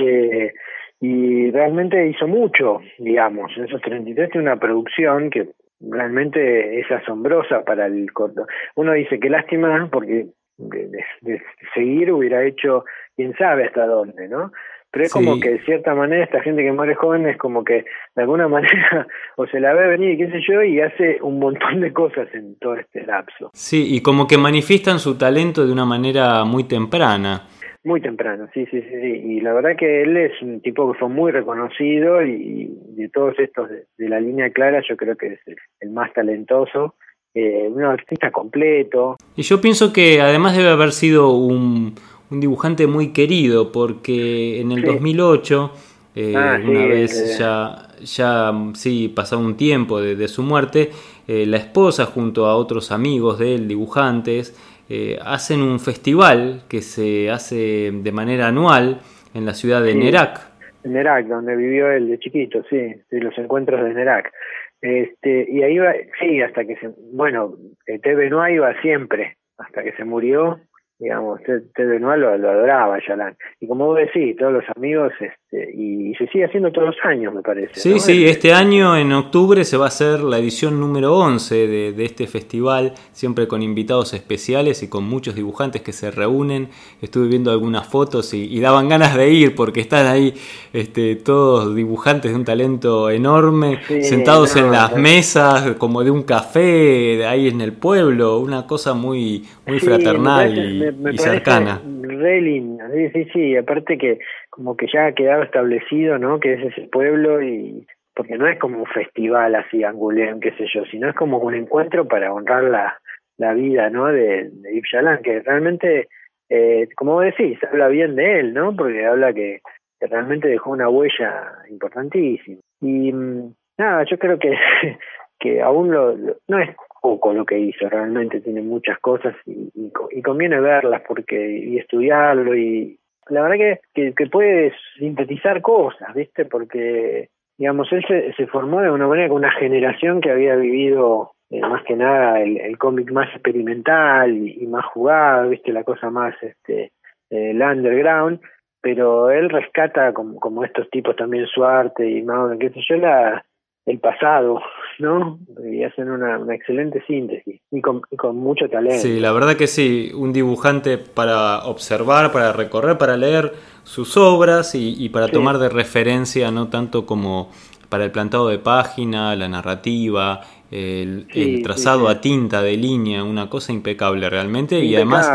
Eh, 0.00 0.54
y 1.02 1.50
realmente 1.50 2.06
hizo 2.06 2.26
mucho, 2.26 2.80
digamos. 2.98 3.52
En 3.58 3.64
esos 3.64 3.82
33 3.82 4.30
tiene 4.30 4.46
una 4.46 4.58
producción 4.58 5.28
que 5.28 5.50
realmente 5.78 6.80
es 6.80 6.90
asombrosa 6.90 7.62
para 7.62 7.88
el 7.88 8.10
corto. 8.14 8.46
Uno 8.74 8.94
dice 8.94 9.20
que 9.20 9.28
lástima 9.28 9.86
porque 9.92 10.28
de, 10.56 11.42
seguir 11.74 12.10
hubiera 12.10 12.42
hecho 12.42 12.86
quién 13.16 13.34
sabe 13.36 13.66
hasta 13.66 13.84
dónde, 13.84 14.28
¿no? 14.28 14.50
Pero 14.92 15.06
es 15.06 15.12
como 15.12 15.40
que 15.40 15.52
de 15.52 15.64
cierta 15.64 15.94
manera 15.94 16.22
esta 16.22 16.42
gente 16.42 16.62
que 16.62 16.70
muere 16.70 16.94
joven 16.94 17.26
es 17.26 17.38
como 17.38 17.64
que 17.64 17.84
de 18.14 18.22
alguna 18.22 18.46
manera 18.56 19.06
o 19.36 19.46
se 19.46 19.58
la 19.58 19.72
ve 19.72 19.88
venir, 19.88 20.18
qué 20.18 20.30
sé 20.30 20.40
yo, 20.46 20.62
y 20.62 20.80
hace 20.80 21.18
un 21.22 21.38
montón 21.38 21.80
de 21.80 21.92
cosas 21.92 22.28
en 22.34 22.56
todo 22.58 22.76
este 22.76 23.04
lapso. 23.06 23.50
Sí, 23.54 23.96
y 23.96 24.02
como 24.02 24.26
que 24.26 24.36
manifiestan 24.36 24.98
su 24.98 25.16
talento 25.16 25.66
de 25.66 25.72
una 25.72 25.86
manera 25.86 26.44
muy 26.44 26.64
temprana. 26.64 27.48
Muy 27.84 28.00
temprano, 28.00 28.48
sí, 28.54 28.64
sí, 28.70 28.80
sí, 28.80 28.96
Y 29.24 29.40
la 29.40 29.54
verdad 29.54 29.74
que 29.76 30.02
él 30.02 30.16
es 30.16 30.40
un 30.40 30.60
tipo 30.60 30.92
que 30.92 30.98
fue 31.00 31.08
muy 31.08 31.32
reconocido 31.32 32.22
y, 32.22 32.70
de 32.90 33.08
todos 33.08 33.36
estos 33.38 33.70
de, 33.70 34.08
la 34.08 34.20
línea 34.20 34.50
clara 34.50 34.80
yo 34.88 34.96
creo 34.96 35.16
que 35.16 35.26
es 35.28 35.40
el, 35.80 35.90
más 35.90 36.12
talentoso, 36.12 36.94
eh, 37.34 37.66
un 37.68 37.82
artista 37.82 38.30
completo. 38.30 39.16
Y 39.34 39.42
yo 39.42 39.60
pienso 39.60 39.92
que 39.92 40.20
además 40.20 40.56
debe 40.56 40.68
haber 40.68 40.92
sido 40.92 41.34
un, 41.34 41.94
un 42.32 42.40
dibujante 42.40 42.86
muy 42.86 43.12
querido 43.12 43.70
porque 43.70 44.60
en 44.60 44.72
el 44.72 44.82
2008, 44.82 45.72
eh, 46.16 46.34
ah, 46.34 46.58
una 46.64 46.86
vez 46.86 47.38
ya, 47.38 47.88
ya 48.00 48.52
sí, 48.74 49.12
pasado 49.14 49.42
un 49.42 49.56
tiempo 49.56 50.00
de, 50.00 50.16
de 50.16 50.28
su 50.28 50.42
muerte, 50.42 50.90
eh, 51.28 51.44
la 51.46 51.58
esposa 51.58 52.06
junto 52.06 52.46
a 52.46 52.56
otros 52.56 52.90
amigos 52.90 53.38
de 53.38 53.54
él, 53.54 53.68
dibujantes, 53.68 54.56
eh, 54.88 55.18
hacen 55.22 55.60
un 55.60 55.78
festival 55.78 56.62
que 56.68 56.80
se 56.80 57.30
hace 57.30 57.90
de 57.92 58.12
manera 58.12 58.48
anual 58.48 59.00
en 59.34 59.44
la 59.44 59.52
ciudad 59.52 59.82
de 59.82 59.94
Nerak. 59.94 60.40
En 60.84 60.94
Nerak, 60.94 61.26
donde 61.26 61.54
vivió 61.54 61.90
él 61.90 62.08
de 62.08 62.18
chiquito, 62.18 62.62
sí, 62.68 62.94
sí, 63.08 63.20
los 63.20 63.36
encuentros 63.38 63.84
de 63.84 63.94
Nerak. 63.94 64.32
Este, 64.80 65.46
y 65.48 65.62
ahí 65.62 65.78
va, 65.78 65.92
sí, 66.18 66.40
hasta 66.40 66.64
que 66.64 66.76
se, 66.76 66.90
bueno, 67.12 67.54
TV 68.02 68.30
no 68.30 68.46
iba 68.48 68.74
siempre, 68.80 69.36
hasta 69.58 69.84
que 69.84 69.92
se 69.92 70.04
murió, 70.04 70.58
digamos, 71.02 71.42
Ted 71.42 71.64
Benoit 71.76 72.20
lo, 72.20 72.38
lo, 72.38 72.50
adoraba 72.50 72.98
Yalan. 73.06 73.36
Y 73.60 73.66
como 73.66 73.86
vos 73.86 73.98
decís, 73.98 74.36
todos 74.36 74.52
los 74.52 74.64
amigos, 74.76 75.12
este, 75.20 75.36
y, 75.52 76.14
se 76.14 76.26
sigue 76.28 76.44
haciendo 76.44 76.70
todos 76.72 76.88
los 76.88 76.96
años, 77.04 77.34
me 77.34 77.42
parece. 77.42 77.74
Sí, 77.74 77.98
sí, 77.98 78.24
este, 78.24 78.30
este 78.30 78.52
año 78.54 78.96
en 78.96 79.12
octubre 79.12 79.64
se 79.64 79.76
va 79.76 79.86
a 79.86 79.88
hacer 79.88 80.20
la 80.20 80.38
edición 80.38 80.80
número 80.80 81.14
11 81.16 81.66
de, 81.66 81.92
de, 81.92 82.04
este 82.04 82.26
festival, 82.26 82.92
siempre 83.12 83.46
con 83.46 83.62
invitados 83.62 84.14
especiales 84.14 84.82
y 84.82 84.88
con 84.88 85.04
muchos 85.04 85.34
dibujantes 85.34 85.82
que 85.82 85.92
se 85.92 86.10
reúnen. 86.10 86.68
Estuve 87.02 87.28
viendo 87.28 87.50
algunas 87.50 87.86
fotos 87.86 88.32
y, 88.32 88.60
daban 88.60 88.88
ganas 88.88 89.16
de 89.16 89.30
ir 89.30 89.54
porque 89.54 89.80
están 89.80 90.06
ahí 90.06 90.34
este, 90.72 91.16
todos 91.16 91.74
dibujantes 91.74 92.30
de 92.30 92.36
un 92.36 92.44
talento 92.44 93.10
enorme, 93.10 93.80
sentados 94.02 94.56
en 94.56 94.70
las 94.70 94.96
mesas 94.96 95.74
como 95.76 96.04
de 96.04 96.10
un 96.10 96.22
café 96.22 97.26
ahí 97.26 97.48
en 97.48 97.60
el 97.60 97.72
pueblo, 97.72 98.38
una 98.38 98.66
cosa 98.66 98.94
muy, 98.94 99.44
muy 99.66 99.80
fraternal 99.80 100.94
y 101.12 101.18
cercana. 101.18 101.82
Re 102.02 102.40
lindo, 102.40 102.84
sí, 102.94 103.08
sí, 103.12 103.30
sí, 103.32 103.56
aparte 103.56 103.98
que 103.98 104.18
como 104.52 104.76
que 104.76 104.86
ya 104.92 105.06
ha 105.06 105.12
quedado 105.12 105.42
establecido, 105.42 106.18
¿no? 106.18 106.38
Que 106.38 106.52
es 106.52 106.72
ese 106.72 106.86
pueblo 106.88 107.42
y 107.42 107.86
porque 108.14 108.36
no 108.36 108.46
es 108.46 108.58
como 108.58 108.80
un 108.80 108.86
festival 108.86 109.54
así 109.54 109.82
angulén, 109.82 110.40
qué 110.40 110.52
sé 110.52 110.66
yo, 110.72 110.84
sino 110.90 111.08
es 111.08 111.14
como 111.14 111.38
un 111.38 111.54
encuentro 111.54 112.06
para 112.06 112.32
honrar 112.32 112.64
la, 112.64 112.98
la 113.38 113.54
vida, 113.54 113.88
¿no? 113.88 114.08
De, 114.08 114.50
de 114.50 114.82
que 115.24 115.40
realmente, 115.40 116.08
eh, 116.50 116.86
como 116.94 117.22
decís, 117.22 117.58
habla 117.64 117.88
bien 117.88 118.14
de 118.14 118.40
él, 118.40 118.52
¿no? 118.52 118.76
Porque 118.76 119.06
habla 119.06 119.32
que, 119.32 119.60
realmente 120.00 120.48
dejó 120.48 120.70
una 120.70 120.88
huella 120.88 121.52
importantísima. 121.70 122.60
Y 122.82 123.10
mm, 123.10 123.54
nada, 123.78 124.04
yo 124.04 124.18
creo 124.18 124.38
que, 124.38 124.52
que 125.40 125.62
aún 125.62 125.90
lo, 125.90 126.14
no 126.48 126.58
es 126.58 126.76
poco 127.00 127.32
lo 127.32 127.46
que 127.46 127.58
hizo, 127.58 127.88
realmente 127.88 128.42
tiene 128.42 128.60
muchas 128.60 128.98
cosas 128.98 129.34
y, 129.46 129.72
y, 130.10 130.22
conviene 130.22 130.60
verlas 130.60 131.02
porque 131.08 131.58
y 131.58 131.78
estudiarlo 131.78 132.54
y 132.54 132.98
la 133.28 133.42
verdad 133.42 133.78
que, 133.94 134.14
que, 134.14 134.26
puede 134.26 134.72
sintetizar 134.98 135.60
cosas, 135.60 136.14
¿viste? 136.14 136.44
Porque, 136.44 137.28
digamos, 137.56 137.92
él 137.92 138.04
se, 138.06 138.32
se 138.34 138.46
formó 138.46 138.80
de 138.80 138.90
una 138.90 139.06
manera 139.06 139.28
con 139.28 139.38
una 139.38 139.52
generación 139.52 140.20
que 140.20 140.30
había 140.30 140.56
vivido 140.56 141.32
eh, 141.50 141.60
más 141.60 141.84
que 141.84 141.94
nada 141.94 142.40
el, 142.40 142.58
el 142.58 142.78
cómic 142.78 143.12
más 143.12 143.28
experimental 143.34 144.36
y, 144.36 144.66
más 144.66 144.86
jugado, 144.86 145.50
¿viste? 145.50 145.72
La 145.72 145.84
cosa 145.84 146.10
más, 146.10 146.34
este, 146.42 146.92
el 147.30 147.60
underground, 147.60 148.40
pero 148.80 149.30
él 149.30 149.50
rescata 149.50 150.12
como, 150.12 150.40
como 150.40 150.64
estos 150.64 150.88
tipos 150.90 151.14
también 151.14 151.46
su 151.46 151.64
arte 151.64 152.08
y 152.08 152.22
más, 152.22 152.56
qué 152.58 152.70
sé 152.70 152.80
yo, 152.88 152.96
la, 152.96 153.44
el 153.86 153.98
pasado, 153.98 154.60
¿no? 154.98 155.38
Y 155.70 155.82
hacen 155.82 156.10
una, 156.10 156.54
excelente 156.54 157.02
síntesis 157.06 157.60
y 157.70 157.80
con, 157.80 158.02
mucho 158.36 158.68
talento. 158.68 159.02
Sí, 159.02 159.18
la 159.18 159.32
verdad 159.32 159.56
que 159.56 159.66
sí, 159.66 160.12
un 160.14 160.32
dibujante 160.32 160.98
para 160.98 161.64
observar, 161.64 162.32
para 162.32 162.52
recorrer, 162.52 162.96
para 162.98 163.16
leer 163.16 163.52
sus 163.82 164.16
obras 164.16 164.74
y, 164.74 165.08
para 165.08 165.28
tomar 165.28 165.58
de 165.58 165.68
referencia, 165.68 166.50
no 166.50 166.68
tanto 166.68 167.06
como 167.06 167.50
para 167.88 168.04
el 168.04 168.12
plantado 168.12 168.48
de 168.48 168.58
página, 168.58 169.34
la 169.36 169.48
narrativa, 169.48 170.40
el, 170.70 171.26
trazado 171.62 172.08
a 172.08 172.20
tinta 172.20 172.62
de 172.62 172.76
línea, 172.76 173.24
una 173.24 173.50
cosa 173.50 173.72
impecable 173.72 174.30
realmente. 174.30 174.78
Y 174.80 174.94
además, 174.94 175.28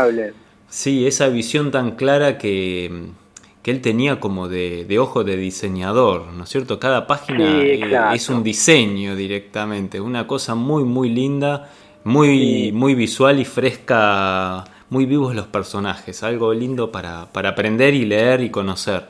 sí, 0.68 1.06
esa 1.06 1.28
visión 1.28 1.70
tan 1.70 1.92
clara 1.92 2.38
que 2.38 3.10
que 3.68 3.72
él 3.72 3.82
tenía 3.82 4.18
como 4.18 4.48
de, 4.48 4.98
ojo 4.98 5.24
de 5.24 5.36
diseñador, 5.36 6.32
¿no 6.32 6.44
es 6.44 6.48
cierto? 6.48 6.80
Cada 6.80 7.06
página 7.06 7.60
eh, 7.60 7.78
es 8.14 8.30
un 8.30 8.42
diseño 8.42 9.14
directamente, 9.14 10.00
una 10.00 10.26
cosa 10.26 10.54
muy, 10.54 10.84
muy 10.84 11.10
linda, 11.10 11.68
muy, 12.02 12.72
muy 12.72 12.94
visual 12.94 13.38
y 13.38 13.44
fresca, 13.44 14.64
muy 14.88 15.04
vivos 15.04 15.34
los 15.34 15.48
personajes, 15.48 16.22
algo 16.22 16.54
lindo 16.54 16.90
para, 16.90 17.26
para 17.30 17.50
aprender 17.50 17.92
y 17.92 18.06
leer 18.06 18.40
y 18.40 18.48
conocer. 18.48 19.02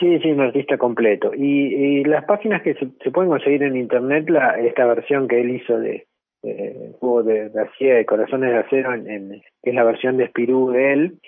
Sí, 0.00 0.18
sí, 0.20 0.30
un 0.30 0.40
artista 0.40 0.78
completo. 0.78 1.32
Y, 1.34 2.02
las 2.04 2.24
páginas 2.24 2.62
que 2.62 2.72
se, 2.72 3.10
pueden 3.10 3.28
conseguir 3.28 3.64
en 3.64 3.76
internet, 3.76 4.30
la, 4.30 4.58
esta 4.58 4.86
versión 4.86 5.28
que 5.28 5.42
él 5.42 5.56
hizo 5.56 5.78
de, 5.78 6.06
juego 7.00 7.22
de, 7.22 7.50
de, 7.50 7.86
de 7.86 8.06
Corazones 8.06 8.50
de 8.50 8.56
Acero, 8.56 8.94
en, 8.94 9.42
que 9.62 9.70
es 9.70 9.74
la 9.74 9.84
versión 9.84 10.16
de 10.16 10.28
Spirou 10.28 10.70
de 10.70 10.92
él, 10.94 11.18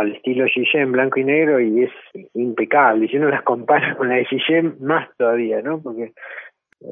al 0.00 0.12
estilo 0.12 0.46
Guillem 0.54 0.92
blanco 0.92 1.20
y 1.20 1.24
negro 1.24 1.60
y 1.60 1.84
es 1.84 1.90
impecable. 2.34 3.04
Y 3.04 3.08
si 3.08 3.16
uno 3.16 3.28
las 3.28 3.42
compara 3.42 3.96
con 3.96 4.08
la 4.08 4.16
de 4.16 4.26
Guillem, 4.30 4.76
más 4.80 5.08
todavía, 5.16 5.62
¿no? 5.62 5.80
Porque 5.80 6.12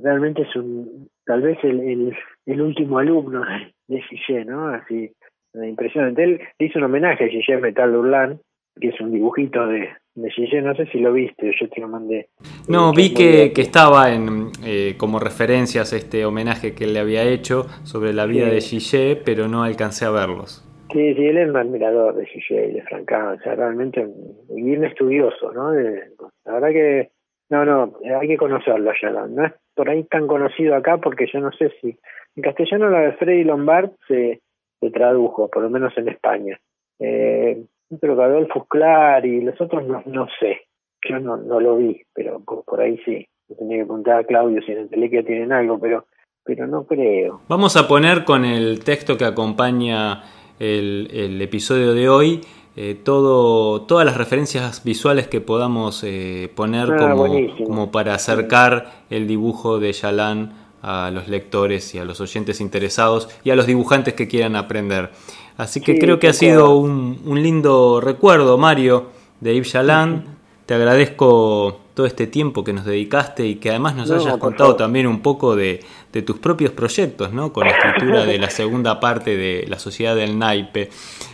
realmente 0.03 0.43
es 0.43 0.57
un 0.57 1.09
tal 1.25 1.43
vez 1.43 1.59
el, 1.63 2.15
el, 2.47 2.63
último 2.63 2.99
alumno 2.99 3.43
de 3.89 4.03
Guillem, 4.11 4.47
¿no? 4.47 4.69
Así, 4.69 5.11
impresionante. 5.55 6.23
Él 6.23 6.41
hizo 6.59 6.79
un 6.79 6.85
homenaje 6.85 7.25
a 7.25 7.29
Guillem 7.29 7.61
Metal 7.61 7.95
Urlán, 7.95 8.41
que 8.81 8.89
es 8.89 9.01
un 9.01 9.13
dibujito 9.13 9.67
de, 9.67 9.89
de 10.15 10.63
no 10.63 10.75
sé 10.75 10.87
si 10.87 10.99
lo 10.99 11.13
viste, 11.13 11.53
yo 11.61 11.69
te 11.69 11.81
lo 11.81 11.89
mandé. 11.89 12.29
No, 12.69 12.93
vi 12.93 13.15
que, 13.15 13.53
que 13.53 13.63
estaba 13.63 14.13
en 14.13 14.51
eh, 14.65 14.95
como 14.97 15.19
referencias 15.19 15.93
este 15.93 16.25
homenaje 16.25 16.75
que 16.75 16.85
él 16.85 16.95
le 16.95 17.01
había 17.01 17.25
hecho 17.25 17.67
sobre 17.85 18.13
la 18.13 18.27
vida 18.27 18.47
de 18.47 18.61
Gillé, 18.61 19.17
pero 19.17 19.49
no 19.49 19.63
alcancé 19.63 20.05
a 20.05 20.11
verlos. 20.11 20.68
Sí, 20.93 21.15
sí, 21.15 21.27
él 21.27 21.37
es 21.39 21.49
un 21.49 21.57
admirador 21.57 22.15
de 22.15 22.27
Gigi 22.27 22.55
y 22.55 22.73
de 22.73 22.83
Francán, 22.83 23.39
o 23.39 23.39
sea, 23.41 23.55
realmente 23.55 24.07
bien 24.49 24.85
estudioso, 24.85 25.53
¿no? 25.53 25.73
la 25.73 26.53
verdad 26.53 26.69
que, 26.69 27.11
no, 27.51 27.65
no, 27.65 27.95
hay 28.21 28.29
que 28.29 28.37
conocerlo 28.37 28.91
allá, 28.91 29.27
no 29.27 29.47
es 29.47 29.53
por 29.75 29.91
ahí 29.91 30.05
tan 30.05 30.27
conocido 30.27 30.75
acá 30.75 30.99
porque 30.99 31.27
yo 31.33 31.41
no 31.41 31.53
sé 31.53 31.73
si, 31.81 31.99
en 32.37 32.43
castellano 32.43 32.91
la 32.91 33.01
de 33.01 33.13
Freddy 33.13 33.45
Lombard 33.45 33.91
se, 34.07 34.41
se 34.81 34.91
tradujo, 34.91 35.49
por 35.49 35.63
lo 35.63 35.71
menos 35.71 35.97
en 35.97 36.09
España. 36.09 36.59
Eh, 36.99 37.65
creo 38.01 38.17
que 38.17 38.23
Adolfo 38.23 38.65
Clar 38.65 39.25
y 39.25 39.41
los 39.41 39.61
otros 39.61 39.87
no, 39.87 40.03
no 40.07 40.27
sé, 40.41 40.63
yo 41.09 41.19
no, 41.21 41.37
no 41.37 41.61
lo 41.61 41.77
vi, 41.77 42.03
pero 42.15 42.41
por, 42.41 42.81
ahí 42.81 42.99
sí, 43.05 43.27
tenía 43.57 43.79
que 43.79 43.85
preguntar 43.85 44.21
a 44.21 44.25
Claudio 44.25 44.63
si 44.63 44.73
en 44.73 44.79
el 44.79 44.89
Telequia 44.89 45.23
tienen 45.23 45.53
algo, 45.53 45.79
pero 45.79 46.05
pero 46.45 46.67
no 46.67 46.87
creo. 46.87 47.43
Vamos 47.47 47.77
a 47.77 47.87
poner 47.87 48.25
con 48.25 48.47
el 48.47 48.83
texto 48.83 49.19
que 49.19 49.27
acompaña 49.27 50.23
el, 50.59 51.39
episodio 51.41 51.95
de 51.95 52.09
hoy. 52.09 52.41
Eh, 52.77 52.95
todo, 53.03 53.83
todas 53.83 54.07
las 54.07 54.17
referencias 54.17 54.85
visuales 54.85 55.27
que 55.27 55.41
podamos 55.41 56.05
eh, 56.05 56.53
poner 56.55 56.93
ah, 56.93 56.97
como, 57.11 57.27
como, 57.67 57.91
para 57.91 58.15
acercar 58.15 59.03
el 59.11 59.27
dibujo 59.27 59.81
de 59.81 59.93
Yalan 59.93 60.53
a 60.81 61.11
los 61.11 61.27
lectores 61.27 61.93
y 61.97 61.99
a 61.99 62.05
los 62.05 62.21
oyentes 62.21 62.61
interesados 62.61 63.29
y 63.43 63.51
a 63.51 63.57
los 63.57 63.67
dibujantes 63.67 64.15
que 64.15 64.29
quieran 64.29 64.55
aprender. 64.55 65.11
Así 65.57 65.81
que 65.81 65.99
creo 65.99 66.21
que 66.21 66.29
ha 66.29 66.33
sido 66.33 66.77
un, 66.77 67.21
un, 67.25 67.43
lindo 67.43 68.01
recuerdo, 68.01 68.57
Mario, 68.59 69.07
de 69.41 69.57
Yves 69.57 69.73
Yalan. 69.73 70.37
Te 70.65 70.75
agradezco 70.75 71.81
todo 71.95 72.07
este 72.07 72.29
tiempo 72.29 72.63
que 72.63 72.73
nos 72.73 72.85
dedicaste 72.85 73.45
y 73.45 73.57
que 73.57 73.71
además 73.71 73.97
nos 73.97 74.09
hayas 74.13 74.37
contado 74.37 74.77
también 74.77 75.09
un 75.09 75.21
poco 75.21 75.57
de, 75.57 75.81
tus 76.23 76.39
propios 76.39 76.73
proyectos, 76.73 77.33
¿no? 77.33 77.53
Con 77.53 77.67
la 77.67 77.71
escritura 77.79 78.25
de 78.25 78.39
la 78.39 78.51
segunda 78.51 79.01
parte 79.01 79.37
de 79.37 79.65
La 79.69 79.79
Sociedad 79.79 80.17
del 80.17 80.39
Naipe. 80.39 80.89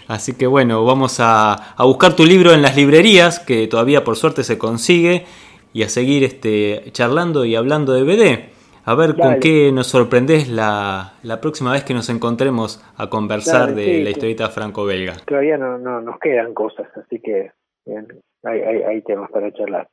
Así 0.09 0.37
que 0.37 0.47
bueno, 0.47 0.85
vamos 0.85 1.19
a, 1.21 1.75
buscar 1.79 2.15
tu 2.15 2.25
libro 2.25 2.53
en 2.53 2.63
las 2.63 2.77
librerías, 2.77 3.41
que 3.41 3.67
todavía 3.67 4.05
por 4.05 4.17
suerte 4.17 4.45
se 4.45 4.59
consigue, 4.59 5.25
y 5.73 5.83
a 5.83 5.89
seguir 5.89 6.23
este, 6.23 6.85
charlando 6.93 7.45
y 7.45 7.57
hablando 7.57 7.93
de 7.93 8.03
BD. 8.05 8.55
A 8.87 8.95
ver 8.95 9.17
con 9.17 9.41
qué 9.41 9.73
nos 9.73 9.87
sorprendes 9.87 10.47
la, 10.49 11.15
la, 11.23 11.41
próxima 11.41 11.73
vez 11.73 11.85
que 11.85 11.95
nos 11.95 12.11
encontremos 12.11 12.85
a 12.99 13.09
conversar 13.09 13.75
de 13.75 14.05
la 14.05 14.11
historieta 14.11 14.51
franco-belga. 14.51 15.15
Todavía 15.27 15.57
no, 15.57 15.79
no, 15.79 16.03
nos 16.03 16.19
quedan 16.19 16.53
cosas, 16.53 16.87
así 16.95 17.19
que 17.19 17.51
hay, 18.43 18.61
hay 18.61 19.03
temas 19.03 19.31
para 19.31 19.51
charlar. 19.53 19.89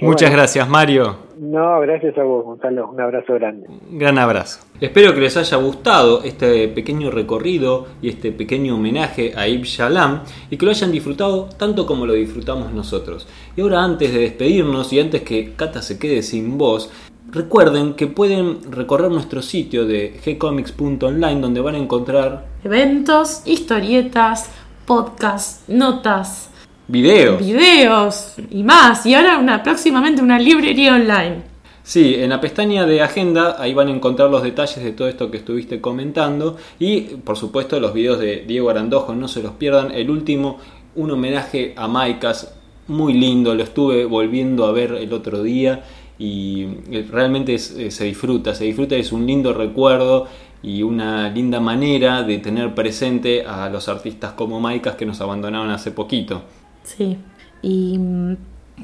Muchas 0.00 0.30
gracias, 0.30 0.68
Mario. 0.68 1.16
No, 1.40 1.80
gracias 1.80 2.16
a 2.16 2.22
vos, 2.22 2.44
Gonzalo. 2.44 2.88
Un 2.88 3.00
abrazo 3.00 3.34
grande. 3.34 3.66
Un 3.68 3.98
gran 3.98 4.16
abrazo. 4.16 4.64
Espero 4.80 5.12
que 5.12 5.20
les 5.20 5.36
haya 5.36 5.56
gustado 5.56 6.22
este 6.22 6.68
pequeño 6.68 7.10
recorrido 7.10 7.86
y 8.00 8.08
este 8.08 8.30
pequeño 8.30 8.76
homenaje 8.76 9.32
a 9.36 9.48
Ibn 9.48 9.64
Shalam 9.64 10.22
y 10.50 10.56
que 10.56 10.64
lo 10.64 10.70
hayan 10.70 10.92
disfrutado 10.92 11.48
tanto 11.58 11.84
como 11.84 12.06
lo 12.06 12.12
disfrutamos 12.12 12.72
nosotros. 12.72 13.28
Y 13.56 13.60
ahora 13.62 13.82
antes 13.82 14.12
de 14.12 14.20
despedirnos 14.20 14.92
y 14.92 15.00
antes 15.00 15.22
que 15.22 15.54
Cata 15.54 15.82
se 15.82 15.98
quede 15.98 16.22
sin 16.22 16.58
voz, 16.58 16.92
Recuerden 17.28 17.94
que 17.94 18.06
pueden 18.06 18.70
recorrer 18.70 19.10
nuestro 19.10 19.42
sitio 19.42 19.84
de 19.84 20.20
gcomics.online 20.24 21.40
donde 21.40 21.60
van 21.60 21.74
a 21.74 21.78
encontrar 21.78 22.46
eventos, 22.62 23.42
historietas, 23.44 24.48
podcasts, 24.86 25.68
notas, 25.68 26.50
videos, 26.88 27.40
videos 27.40 28.34
y 28.50 28.62
más. 28.62 29.04
Y 29.06 29.14
ahora 29.14 29.38
una, 29.38 29.62
próximamente 29.62 30.22
una 30.22 30.38
librería 30.38 30.94
online. 30.94 31.56
Sí, 31.82 32.16
en 32.18 32.30
la 32.30 32.40
pestaña 32.40 32.84
de 32.84 33.00
agenda 33.00 33.62
ahí 33.62 33.72
van 33.72 33.86
a 33.86 33.92
encontrar 33.92 34.28
los 34.28 34.42
detalles 34.42 34.82
de 34.82 34.90
todo 34.90 35.06
esto 35.06 35.30
que 35.30 35.36
estuviste 35.36 35.80
comentando 35.80 36.56
y 36.80 37.02
por 37.02 37.36
supuesto 37.36 37.78
los 37.78 37.94
videos 37.94 38.18
de 38.18 38.44
Diego 38.44 38.70
Arandojo, 38.70 39.14
no 39.14 39.28
se 39.28 39.40
los 39.40 39.52
pierdan. 39.52 39.92
El 39.92 40.10
último, 40.10 40.58
un 40.96 41.12
homenaje 41.12 41.74
a 41.76 41.86
Maicas, 41.86 42.56
muy 42.88 43.12
lindo, 43.12 43.54
lo 43.54 43.62
estuve 43.62 44.04
volviendo 44.04 44.66
a 44.66 44.72
ver 44.72 44.94
el 44.94 45.12
otro 45.12 45.44
día 45.44 45.84
y 46.18 46.66
eh, 46.90 47.06
realmente 47.08 47.54
eh, 47.54 47.58
se 47.58 48.04
disfruta, 48.04 48.52
se 48.54 48.64
disfruta, 48.64 48.96
es 48.96 49.12
un 49.12 49.24
lindo 49.24 49.52
recuerdo 49.52 50.26
y 50.64 50.82
una 50.82 51.28
linda 51.30 51.60
manera 51.60 52.24
de 52.24 52.38
tener 52.38 52.74
presente 52.74 53.44
a 53.44 53.68
los 53.68 53.88
artistas 53.88 54.32
como 54.32 54.58
Maicas 54.58 54.96
que 54.96 55.06
nos 55.06 55.20
abandonaron 55.20 55.70
hace 55.70 55.92
poquito. 55.92 56.42
Sí, 56.86 57.18
y 57.62 57.98
mm, 57.98 58.36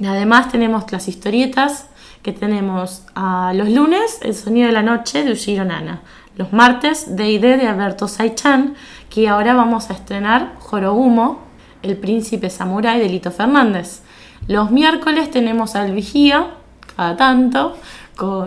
además 0.05 0.51
tenemos 0.51 0.91
las 0.91 1.07
historietas 1.07 1.87
que 2.23 2.33
tenemos 2.33 3.05
a 3.15 3.53
los 3.55 3.69
lunes 3.69 4.19
El 4.23 4.35
sonido 4.35 4.67
de 4.67 4.73
la 4.73 4.83
noche 4.83 5.25
de 5.25 5.33
Ushiro 5.33 5.65
Nana, 5.65 6.03
los 6.37 6.53
martes 6.53 7.17
de 7.17 7.31
ID 7.31 7.41
de 7.41 7.69
Alberto 7.69 8.09
Saichan, 8.09 8.75
que 9.09 9.29
ahora 9.29 9.55
vamos 9.55 9.91
a 9.91 9.93
estrenar 9.95 10.55
Jorogumo, 10.59 11.41
El 11.83 11.97
príncipe 11.97 12.51
samurái 12.51 13.01
de 13.01 13.09
Lito 13.09 13.31
Fernández. 13.31 14.03
Los 14.49 14.71
miércoles 14.71 15.31
tenemos 15.31 15.77
al 15.77 15.93
Vigía 15.93 16.49
cada 16.97 17.17
tanto, 17.17 17.77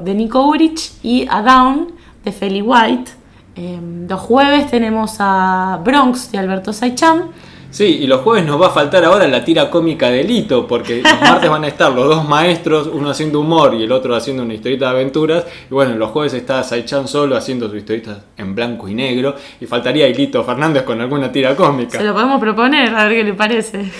de 0.03 0.13
Nico 0.13 0.45
Urich 0.47 0.93
y 1.03 1.27
a 1.29 1.41
Down 1.41 1.93
de 2.23 2.31
Feli 2.31 2.61
White. 2.61 3.11
Em, 3.55 4.07
los 4.07 4.19
jueves 4.19 4.69
tenemos 4.69 5.15
a 5.19 5.79
Bronx 5.83 6.31
de 6.31 6.37
Alberto 6.37 6.71
Saichan. 6.71 7.31
Sí, 7.75 7.99
y 8.03 8.07
los 8.07 8.21
jueves 8.21 8.45
nos 8.45 8.61
va 8.61 8.67
a 8.67 8.69
faltar 8.69 9.03
ahora 9.03 9.27
la 9.27 9.43
tira 9.43 9.69
cómica 9.69 10.09
de 10.09 10.23
Lito, 10.23 10.65
porque 10.65 11.01
los 11.03 11.19
martes 11.19 11.49
van 11.49 11.65
a 11.65 11.67
estar 11.67 11.91
los 11.91 12.07
dos 12.07 12.25
maestros, 12.25 12.87
uno 12.87 13.09
haciendo 13.09 13.41
humor 13.41 13.75
y 13.75 13.83
el 13.83 13.91
otro 13.91 14.15
haciendo 14.15 14.43
una 14.43 14.53
historieta 14.53 14.85
de 14.85 14.91
aventuras. 14.91 15.45
Y 15.69 15.73
bueno, 15.73 15.93
los 15.97 16.11
jueves 16.11 16.33
está 16.33 16.63
Saichan 16.63 17.09
solo 17.09 17.35
haciendo 17.35 17.69
su 17.69 17.75
historieta 17.75 18.23
en 18.37 18.55
blanco 18.55 18.87
y 18.87 18.93
negro. 18.93 19.35
Y 19.59 19.65
faltaría 19.65 20.07
Lito 20.07 20.41
Fernández 20.45 20.83
con 20.83 21.01
alguna 21.01 21.33
tira 21.33 21.53
cómica. 21.53 21.97
Se 21.97 22.05
lo 22.05 22.13
podemos 22.13 22.39
proponer, 22.39 22.95
a 22.95 23.09
ver 23.09 23.17
qué 23.17 23.23
le 23.25 23.33
parece. 23.33 23.91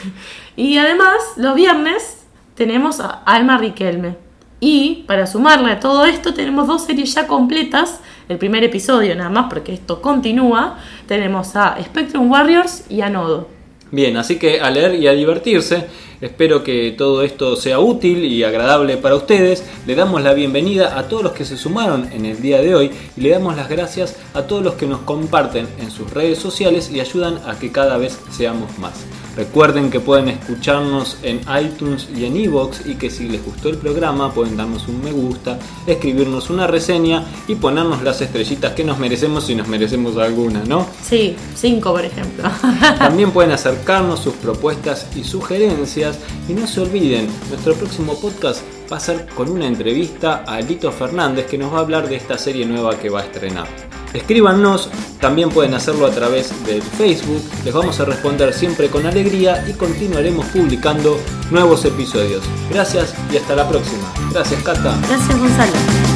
Y 0.56 0.78
además, 0.78 1.18
los 1.36 1.54
viernes 1.54 2.26
tenemos 2.56 3.02
a 3.02 3.24
Alma 3.26 3.58
Riquelme. 3.58 4.16
Y 4.62 5.04
para 5.06 5.28
sumarle 5.28 5.74
a 5.74 5.82
todo 5.82 6.06
esto 6.06 6.34
tenemos 6.34 6.66
dos 6.68 6.86
series 6.86 7.14
ya 7.14 7.28
completas, 7.28 8.00
el 8.30 8.38
primer 8.38 8.64
episodio 8.64 9.14
nada 9.18 9.30
más 9.30 9.48
porque 9.50 9.74
esto 9.74 10.02
continúa, 10.02 10.78
tenemos 11.08 11.58
a 11.58 11.76
Spectrum 11.84 12.32
Warriors 12.32 12.90
y 12.90 13.02
a 13.02 13.10
Nodo. 13.10 13.55
Bien, 13.92 14.18
así 14.18 14.38
que 14.38 14.60
a 14.62 14.72
leer 14.72 14.96
y 14.96 15.08
a 15.08 15.14
divertirse. 15.14 15.86
Espero 16.20 16.64
que 16.64 16.96
todo 16.98 17.22
esto 17.24 17.56
sea 17.56 17.80
útil 17.80 18.26
y 18.26 18.44
agradable 18.44 18.98
para 18.98 19.16
ustedes. 19.16 19.64
Le 19.86 19.96
damos 19.96 20.24
la 20.24 20.34
bienvenida 20.34 20.98
a 20.98 21.08
todos 21.08 21.24
los 21.24 21.34
que 21.34 21.46
se 21.46 21.58
sumaron 21.58 22.10
en 22.12 22.26
el 22.26 22.42
día 22.42 22.62
de 22.62 22.74
hoy 22.74 22.92
y 23.16 23.22
le 23.22 23.30
damos 23.30 23.56
las 23.56 23.70
gracias 23.70 24.16
a 24.34 24.44
todos 24.44 24.64
los 24.64 24.74
que 24.74 24.88
nos 24.88 25.02
comparten 25.02 25.68
en 25.80 25.92
sus 25.92 26.12
redes 26.12 26.40
sociales 26.40 26.90
y 26.92 27.00
ayudan 27.00 27.40
a 27.46 27.60
que 27.60 27.72
cada 27.72 27.98
vez 27.98 28.20
seamos 28.32 28.78
más. 28.80 29.06
Recuerden 29.36 29.90
que 29.90 30.00
pueden 30.00 30.30
escucharnos 30.30 31.18
en 31.22 31.42
iTunes 31.62 32.08
y 32.16 32.26
en 32.26 32.38
iVoox 32.38 32.86
y 32.86 32.96
que 32.96 33.10
si 33.10 33.28
les 33.28 33.44
gustó 33.44 33.70
el 33.70 33.78
programa 33.78 34.34
pueden 34.34 34.56
darnos 34.56 34.88
un 34.88 35.04
me 35.04 35.12
gusta, 35.12 35.60
escribirnos 35.86 36.50
una 36.50 36.68
reseña 36.68 37.26
y 37.48 37.56
ponernos 37.56 38.02
las 38.02 38.22
estrellitas 38.22 38.74
que 38.74 38.84
nos 38.84 38.98
merecemos 38.98 39.46
si 39.46 39.56
nos 39.56 39.68
merecemos 39.68 40.16
alguna, 40.18 40.64
¿no? 40.66 40.88
Sí, 41.04 41.36
cinco 41.56 41.92
por 41.92 42.06
ejemplo. 42.06 42.50
También 42.98 43.32
pueden 43.32 43.52
acercarnos 43.52 44.22
sus 44.22 44.36
propuestas 44.36 45.08
y 45.16 45.24
sugerencias 45.24 46.18
y 46.48 46.54
no 46.54 46.66
se 46.66 46.82
olviden, 46.82 47.28
nuestro 47.50 47.74
próximo 47.76 48.20
podcast 48.20 48.62
va 48.92 48.98
a 48.98 49.00
ser 49.00 49.28
con 49.36 49.50
una 49.50 49.68
entrevista 49.68 50.44
a 50.48 50.62
Lito 50.62 50.92
Fernández 50.92 51.46
que 51.48 51.58
nos 51.58 51.74
va 51.74 51.78
a 51.78 51.82
hablar 51.82 52.08
de 52.08 52.16
esta 52.16 52.38
serie 52.38 52.66
nueva 52.66 52.98
que 52.98 53.10
va 53.10 53.22
a 53.22 53.24
estrenar. 53.24 53.68
Escríbanos, 54.16 54.90
también 55.20 55.50
pueden 55.50 55.74
hacerlo 55.74 56.06
a 56.06 56.12
través 56.12 56.54
del 56.66 56.82
Facebook, 56.82 57.42
les 57.66 57.74
vamos 57.74 58.00
a 58.00 58.06
responder 58.06 58.54
siempre 58.54 58.90
con 58.90 59.06
alegría 59.06 59.66
y 59.68 59.74
continuaremos 59.74 60.46
publicando 60.48 61.20
nuevos 61.52 61.84
episodios. 61.84 62.44
Gracias 62.70 63.14
y 63.32 63.38
hasta 63.38 63.56
la 63.56 63.68
próxima. 63.68 64.14
Gracias 64.32 64.64
Cata. 64.64 64.98
Gracias 65.10 65.38
Gonzalo. 65.38 66.15